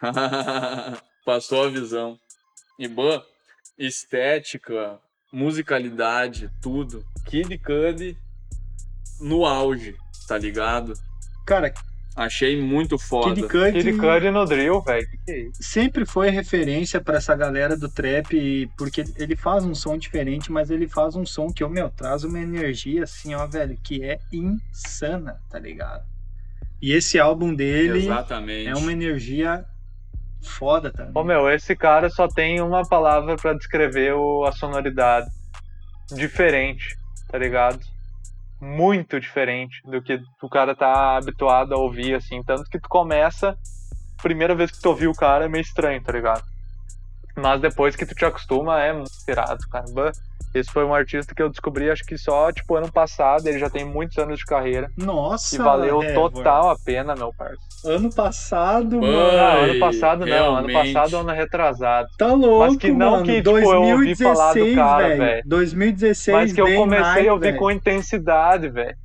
[1.26, 2.16] Passou a visão.
[2.78, 3.24] E, boa,
[3.76, 4.98] estética,
[5.32, 7.04] musicalidade, tudo.
[7.26, 8.16] Kid Cudi
[9.20, 9.96] no auge,
[10.28, 10.92] tá ligado?
[11.46, 11.72] Cara,
[12.16, 13.34] Achei muito foda.
[13.34, 15.08] Kid Cudi Kid Cudi no drill, velho.
[15.08, 15.62] Que que é isso?
[15.62, 20.52] sempre foi referência pra essa galera do trap, e- porque ele faz um som diferente,
[20.52, 24.04] mas ele faz um som que, ô, meu, traz uma energia assim, ó, velho, que
[24.04, 26.04] é insana, tá ligado?
[26.80, 28.68] E esse álbum dele Exatamente.
[28.68, 29.64] é uma energia
[30.42, 31.12] foda também.
[31.14, 35.26] Ô meu, esse cara só tem uma palavra pra descrever o- a sonoridade.
[36.14, 36.96] Diferente,
[37.30, 37.80] tá ligado?
[38.60, 42.42] Muito diferente do que o cara tá habituado a ouvir, assim.
[42.42, 43.56] Tanto que tu começa,
[44.22, 46.42] primeira vez que tu ouviu o cara é meio estranho, tá ligado?
[47.36, 49.84] Mas depois que tu te acostuma, é muito irado, cara.
[50.54, 53.46] Esse foi um artista que eu descobri, acho que só, tipo, ano passado.
[53.48, 54.88] Ele já tem muitos anos de carreira.
[54.96, 57.58] Nossa, E valeu total a pena, meu parceiro.
[57.84, 59.32] Ano passado, Mano, mano.
[59.32, 60.56] Não, Ai, ano passado não.
[60.56, 62.08] Ano passado, ano retrasado.
[62.16, 63.24] Tá louco, Mas que não mano.
[63.24, 65.18] que, tipo, eu ouvi falar do 2016, cara, velho.
[65.18, 65.42] velho.
[65.46, 68.96] 2016, Mas que eu Day comecei a ouvir com intensidade, velho.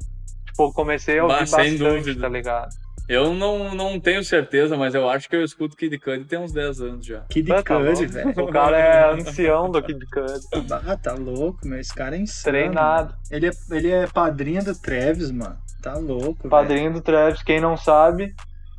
[0.46, 2.22] Tipo, eu comecei a ouvir bastante, dúvida.
[2.22, 2.70] tá ligado?
[3.10, 6.52] Eu não, não tenho certeza, mas eu acho que eu escuto Kid Cudi tem uns
[6.54, 7.22] 10 anos já.
[7.22, 8.30] Kid Ah, tá Cudi, velho.
[8.40, 10.64] O cara é ancião do Kid Cudi.
[10.86, 11.80] Ah, tá louco, meu.
[11.80, 12.56] Esse cara é insano.
[12.56, 13.16] Treinado.
[13.32, 15.58] Ele é, ele é padrinho do Travis, mano.
[15.82, 16.52] Tá louco, velho.
[16.52, 17.42] Padrinho do Travis.
[17.42, 18.32] Quem não sabe,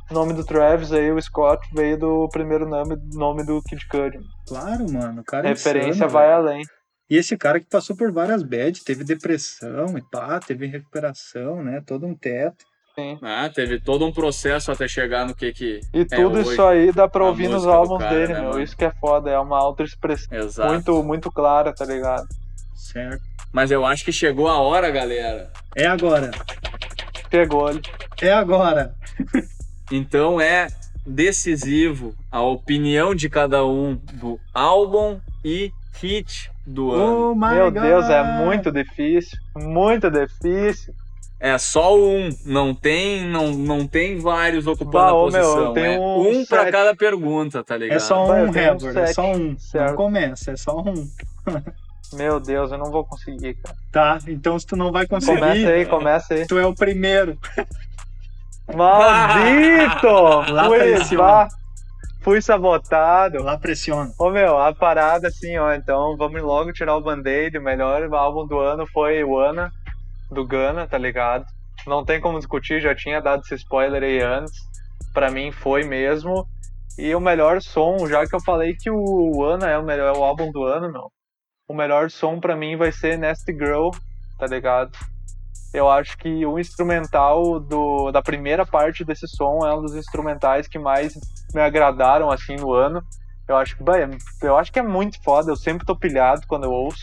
[0.09, 4.17] o nome do Travis aí, o Scott, veio do primeiro nome, nome do Kid Cudi.
[4.47, 5.19] Claro, mano.
[5.19, 6.37] O cara é Referência insano, vai velho.
[6.37, 6.63] além.
[7.09, 11.83] E esse cara que passou por várias bad, teve depressão e pá, teve recuperação, né?
[11.85, 12.70] Todo um teto.
[12.95, 13.17] Sim.
[13.21, 15.79] Ah, teve todo um processo até chegar no que que.
[15.93, 18.49] E tudo hoje, isso aí dá pra ouvir nos álbuns cara, dele, né, meu.
[18.49, 18.61] mano?
[18.61, 22.27] Isso que é foda, é uma autoexpressão muito, muito clara, tá ligado?
[22.75, 23.23] Certo.
[23.53, 25.51] Mas eu acho que chegou a hora, galera.
[25.75, 26.31] É agora.
[27.29, 27.81] Pegou ele.
[28.21, 28.93] É agora.
[29.93, 30.67] Então é
[31.05, 35.69] decisivo a opinião de cada um do álbum e
[35.99, 37.31] hit do ano.
[37.31, 37.83] Oh my Meu God.
[37.83, 39.37] Deus, é muito difícil.
[39.55, 40.93] Muito difícil.
[41.43, 45.73] É só um, não tem, não, não tem vários ocupando Bah, a meu, posição.
[45.73, 46.71] tem é um um pra sete.
[46.71, 47.97] cada pergunta, tá ligado?
[47.97, 48.95] É só um, um Herbert.
[48.95, 49.57] É só um.
[49.57, 49.89] certo.
[49.89, 50.93] Não começa, é só um.
[52.13, 53.75] Meu Deus, eu não vou conseguir, cara.
[53.91, 56.45] Tá, então se tu não vai conseguir, Começa aí, começa aí.
[56.45, 57.37] tu é o primeiro.
[58.75, 60.07] Maldito!
[60.53, 61.47] Lá pressiona.
[62.21, 63.41] fui sabotado.
[63.41, 64.11] Lá pressiona.
[64.19, 67.57] Ô meu, a parada assim, ó, então vamos logo tirar o band-aid.
[67.57, 69.71] O melhor álbum do ano foi o Ana,
[70.31, 71.45] do Gana, tá ligado?
[71.85, 74.53] Não tem como discutir, já tinha dado esse spoiler aí antes.
[75.13, 76.47] Pra mim foi mesmo.
[76.97, 80.17] E o melhor som, já que eu falei que o Ana é o melhor é
[80.17, 81.11] o álbum do ano, meu.
[81.67, 83.89] O melhor som pra mim vai ser Nasty Girl,
[84.37, 84.91] tá ligado?
[85.73, 90.67] Eu acho que o instrumental do, da primeira parte desse som é um dos instrumentais
[90.67, 91.13] que mais
[91.53, 93.01] me agradaram assim no ano.
[93.47, 94.09] Eu acho que, é-
[94.47, 97.01] eu acho que é muito foda, eu sempre tô pilhado quando eu ouço.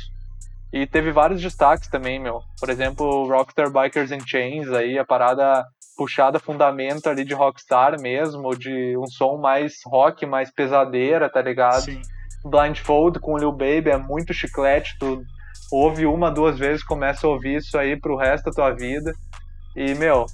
[0.73, 2.41] E teve vários destaques também, meu.
[2.61, 5.65] Por exemplo, Rockstar Bikers and Chains aí, a parada
[5.97, 11.83] puxada fundamento ali de Rockstar mesmo, de um som mais rock, mais pesadeira, tá ligado?
[11.83, 12.01] Sim.
[12.45, 15.23] Blindfold com o Lil Baby é muito chiclete, tu
[15.73, 19.13] ouve uma, duas vezes, começa a ouvir isso aí pro resto da tua vida.
[19.75, 20.27] E, meu,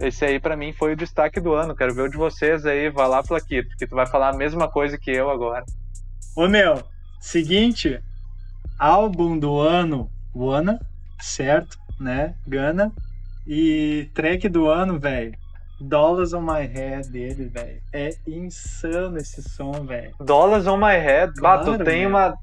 [0.00, 1.74] esse aí pra mim foi o destaque do ano.
[1.74, 4.70] Quero ver o de vocês aí, vai lá, Plaquito, porque tu vai falar a mesma
[4.70, 5.64] coisa que eu agora.
[6.36, 6.82] Ô meu,
[7.20, 7.98] seguinte,
[8.78, 10.78] álbum do ano, Wana,
[11.20, 12.34] certo, né?
[12.46, 12.92] Gana.
[13.46, 15.32] E track do ano, velho.
[15.80, 17.80] Dollars on My Head dele, velho.
[17.92, 20.12] É insano esse som, velho.
[20.20, 22.08] Dollars on My Head, bah, Claro, tu tem meu.
[22.10, 22.34] uma.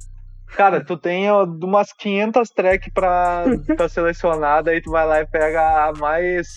[0.55, 3.43] Cara, tu tem umas 500 tracks pra,
[3.75, 6.47] pra selecionar, daí tu vai lá e pega a mais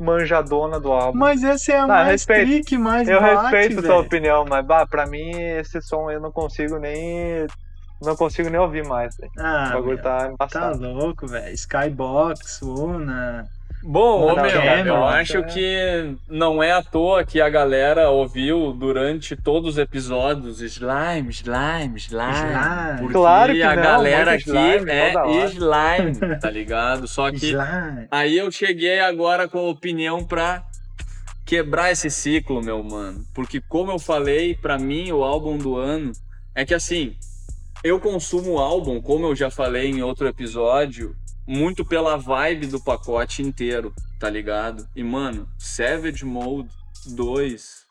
[0.00, 1.18] manjadona do álbum.
[1.18, 2.46] Mas essa é a Ah, mais respeito.
[2.46, 3.86] trick, mais Eu bate, respeito velho.
[3.94, 7.46] tua opinião, mas bah, pra mim esse som eu não consigo nem.
[8.04, 9.32] Não consigo nem ouvir mais, velho.
[9.38, 10.92] Ah, o bagulho meu, tá tá embaçado.
[10.92, 11.54] louco, velho.
[11.54, 13.48] Skybox, Una.
[13.84, 15.42] Bom, ô, meu, é, eu mano, acho é.
[15.42, 21.96] que não é à toa que a galera ouviu durante todos os episódios slime, slime,
[21.96, 22.32] slime.
[22.32, 22.98] Slime.
[23.00, 25.12] Porque Claro que a não, galera aqui slime é
[25.46, 27.08] slime, tá ligado?
[27.08, 28.06] Só que Slime.
[28.08, 30.62] aí eu cheguei agora com a opinião pra
[31.44, 33.24] quebrar esse ciclo, meu mano.
[33.34, 36.12] Porque como eu falei, pra mim o álbum do ano
[36.54, 37.16] é que assim,
[37.84, 41.16] eu consumo o álbum, como eu já falei em outro episódio,
[41.46, 44.86] muito pela vibe do pacote inteiro, tá ligado?
[44.94, 46.68] E mano, Savage Mode
[47.14, 47.82] 2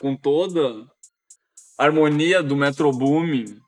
[0.00, 0.86] com toda
[1.78, 3.58] a harmonia do Metro Booming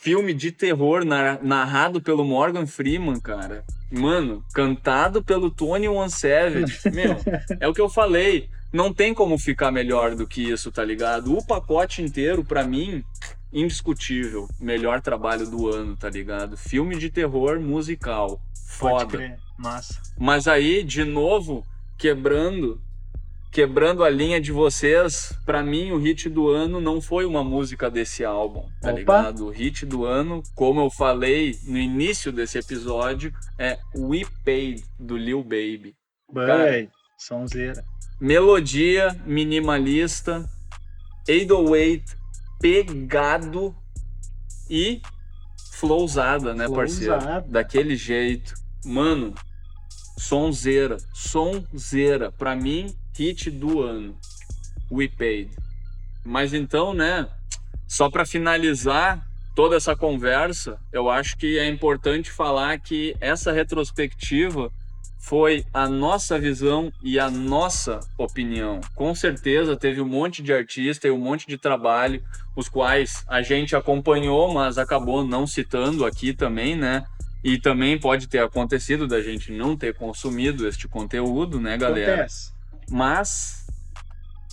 [0.00, 3.64] filme de terror nar- narrado pelo Morgan Freeman, cara.
[3.90, 6.80] Mano, cantado pelo Tony One Savage.
[6.94, 7.16] Meu,
[7.60, 8.48] é o que eu falei.
[8.72, 11.36] Não tem como ficar melhor do que isso, tá ligado?
[11.36, 13.02] O pacote inteiro, pra mim,
[13.52, 14.48] indiscutível.
[14.60, 16.56] Melhor trabalho do ano, tá ligado?
[16.56, 18.40] Filme de terror musical.
[18.78, 19.16] Pode Foda.
[19.16, 19.38] crer.
[19.58, 20.00] Massa.
[20.18, 21.64] Mas aí, de novo,
[21.98, 22.80] quebrando
[23.56, 27.90] quebrando a linha de vocês, pra mim o hit do ano não foi uma música
[27.90, 28.98] desse álbum, tá Opa.
[28.98, 29.46] ligado?
[29.46, 35.16] O hit do ano, como eu falei no início desse episódio, é We Paid do
[35.16, 35.94] Lil Baby.
[36.30, 37.82] Bem, sonzeira.
[38.20, 40.44] Melodia minimalista,
[41.26, 42.15] 808
[42.60, 43.74] pegado
[44.68, 45.00] e
[45.72, 47.20] flowzada, né, parceiro?
[47.20, 47.48] Flowzada.
[47.48, 48.54] Daquele jeito.
[48.84, 49.34] Mano,
[50.18, 52.32] sonzeira, sonzeira.
[52.32, 54.16] Pra mim, hit do ano.
[54.90, 55.50] We Paid.
[56.24, 57.28] Mas então, né,
[57.86, 64.70] só pra finalizar toda essa conversa, eu acho que é importante falar que essa retrospectiva
[65.26, 68.80] foi a nossa visão e a nossa opinião.
[68.94, 72.22] Com certeza teve um monte de artista e um monte de trabalho,
[72.54, 77.04] os quais a gente acompanhou, mas acabou não citando aqui também, né?
[77.42, 82.14] E também pode ter acontecido da gente não ter consumido este conteúdo, né, galera?
[82.14, 82.52] Acontece.
[82.88, 83.66] Mas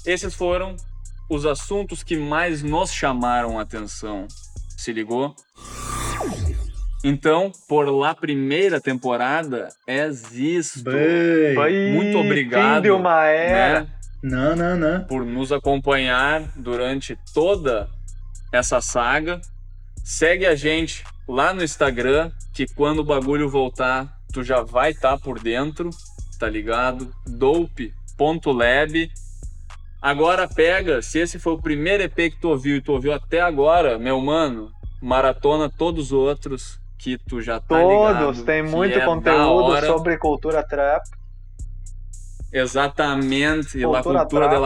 [0.07, 0.75] esses foram
[1.29, 4.27] os assuntos que mais nos chamaram a atenção.
[4.75, 5.35] Se ligou?
[7.03, 10.83] Então, por lá primeira temporada, é isto.
[10.83, 11.53] Bem.
[11.53, 13.81] Foi Muito obrigado, Fim de uma era.
[13.81, 13.87] né,
[14.23, 15.03] Não, não, não.
[15.03, 17.89] por nos acompanhar durante toda
[18.53, 19.41] essa saga.
[20.01, 25.17] Segue a gente lá no Instagram, que quando o bagulho voltar, tu já vai estar
[25.19, 25.89] por dentro,
[26.39, 27.13] tá ligado?
[27.27, 29.11] dope.lab.
[30.01, 33.41] Agora pega, se esse foi o primeiro EP que tu ouviu e tu ouviu até
[33.41, 34.69] agora, meu mano,
[35.01, 38.19] maratona todos os outros que tu já tá ligado.
[38.27, 41.03] Todos, tem que muito é da conteúdo sobre cultura trap.
[42.51, 44.55] Exatamente, e a Cultura cultura trap.
[44.55, 44.61] de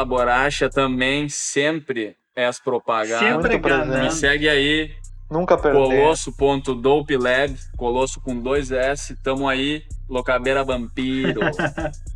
[0.70, 3.20] também sempre é propagada.
[3.20, 3.58] Sempre.
[4.02, 4.92] Me segue aí,
[5.32, 5.80] Nunca perder.
[5.80, 11.42] colosso.dopelab, colosso com dois S, tamo aí, Locabeira Vampiro.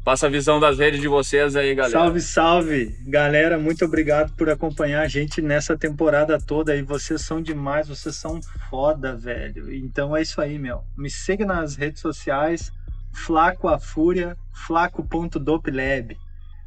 [0.03, 1.99] Passa a visão das redes de vocês aí, galera.
[1.99, 2.95] Salve, salve!
[3.05, 6.81] Galera, muito obrigado por acompanhar a gente nessa temporada toda aí.
[6.81, 8.39] Vocês são demais, vocês são
[8.69, 9.73] foda, velho.
[9.73, 10.83] Então é isso aí, meu.
[10.97, 12.71] Me siga nas redes sociais,
[13.13, 16.17] Flaco a Fúria, flaco.dopelab.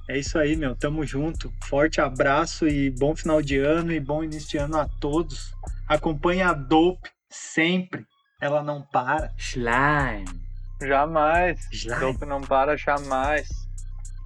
[0.09, 0.77] É isso aí, meu.
[0.77, 1.51] Tamo junto.
[1.64, 5.55] Forte abraço e bom final de ano e bom início de ano a todos.
[5.89, 8.05] Acompanhe a Dope sempre.
[8.41, 9.33] Ela não para.
[9.39, 10.45] Slime.
[10.83, 11.61] Jamais.
[11.72, 12.01] Slime.
[12.01, 13.49] Dope não para jamais.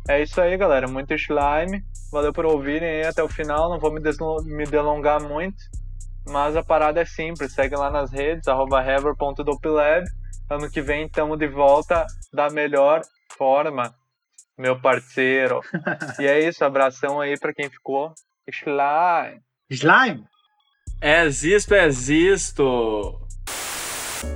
[0.09, 0.88] É isso aí, galera.
[0.88, 1.84] Muito slime.
[2.11, 3.68] Valeu por ouvirem aí até o final.
[3.68, 4.01] Não vou me,
[4.44, 5.59] me delongar muito.
[6.26, 7.53] Mas a parada é simples.
[7.53, 10.07] Segue lá nas redes, arroba hever.dopelab.
[10.51, 13.03] Ano que vem estamos de volta da melhor
[13.36, 13.94] forma,
[14.57, 15.61] meu parceiro.
[16.18, 16.64] e é isso.
[16.64, 18.14] Abração aí pra quem ficou.
[18.49, 19.42] Slime.
[19.70, 20.24] Slime!
[21.03, 23.28] Existo, existo.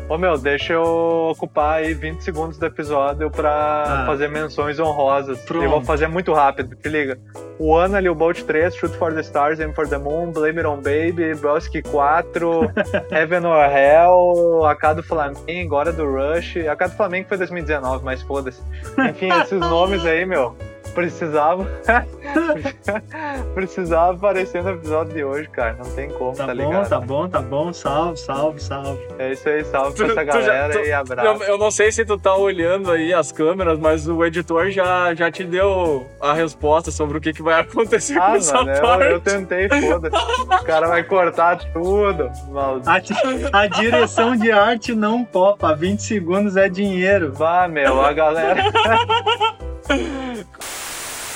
[0.09, 3.51] Ô meu, deixa eu ocupar aí 20 segundos do episódio pra
[3.87, 4.07] Ah.
[4.07, 5.41] fazer menções honrosas.
[5.41, 5.65] Pronto.
[5.65, 7.19] Eu vou fazer muito rápido, te liga.
[7.59, 10.67] O Ana, Lil Bolt 3, Shoot for the Stars, Aim for the Moon, Blame It
[10.67, 12.73] on Baby, Broski 4,
[13.11, 16.57] Heaven or Hell, AK do Flamengo, Hora do Rush.
[16.69, 18.61] AK do Flamengo foi 2019, mas foda-se.
[19.09, 20.55] Enfim, esses nomes aí, meu,
[20.95, 21.67] precisavam.
[23.55, 25.77] precisava aparecer no episódio de hoje, cara.
[25.79, 26.89] Não tem como, Tá, tá, bom, ligado?
[26.89, 27.73] tá bom, tá bom.
[27.73, 29.01] Salve, salve, salve.
[29.19, 31.43] É isso aí, salve pra Tu- essa tu já- galera tu- e abraço.
[31.43, 35.15] Eu, eu não sei se tu tá olhando aí as câmeras, mas o editor já,
[35.15, 38.71] já te deu a resposta sobre o que, que vai acontecer com Ah, essa mano,
[38.73, 39.05] eu, parte.
[39.13, 40.17] eu tentei, foda-se.
[40.17, 42.31] O cara vai cortar tudo.
[42.51, 43.15] Maldito.
[43.53, 45.75] A, a direção de arte não popa.
[45.75, 47.33] 20 segundos é dinheiro.
[47.33, 48.63] Vá, meu, a galera.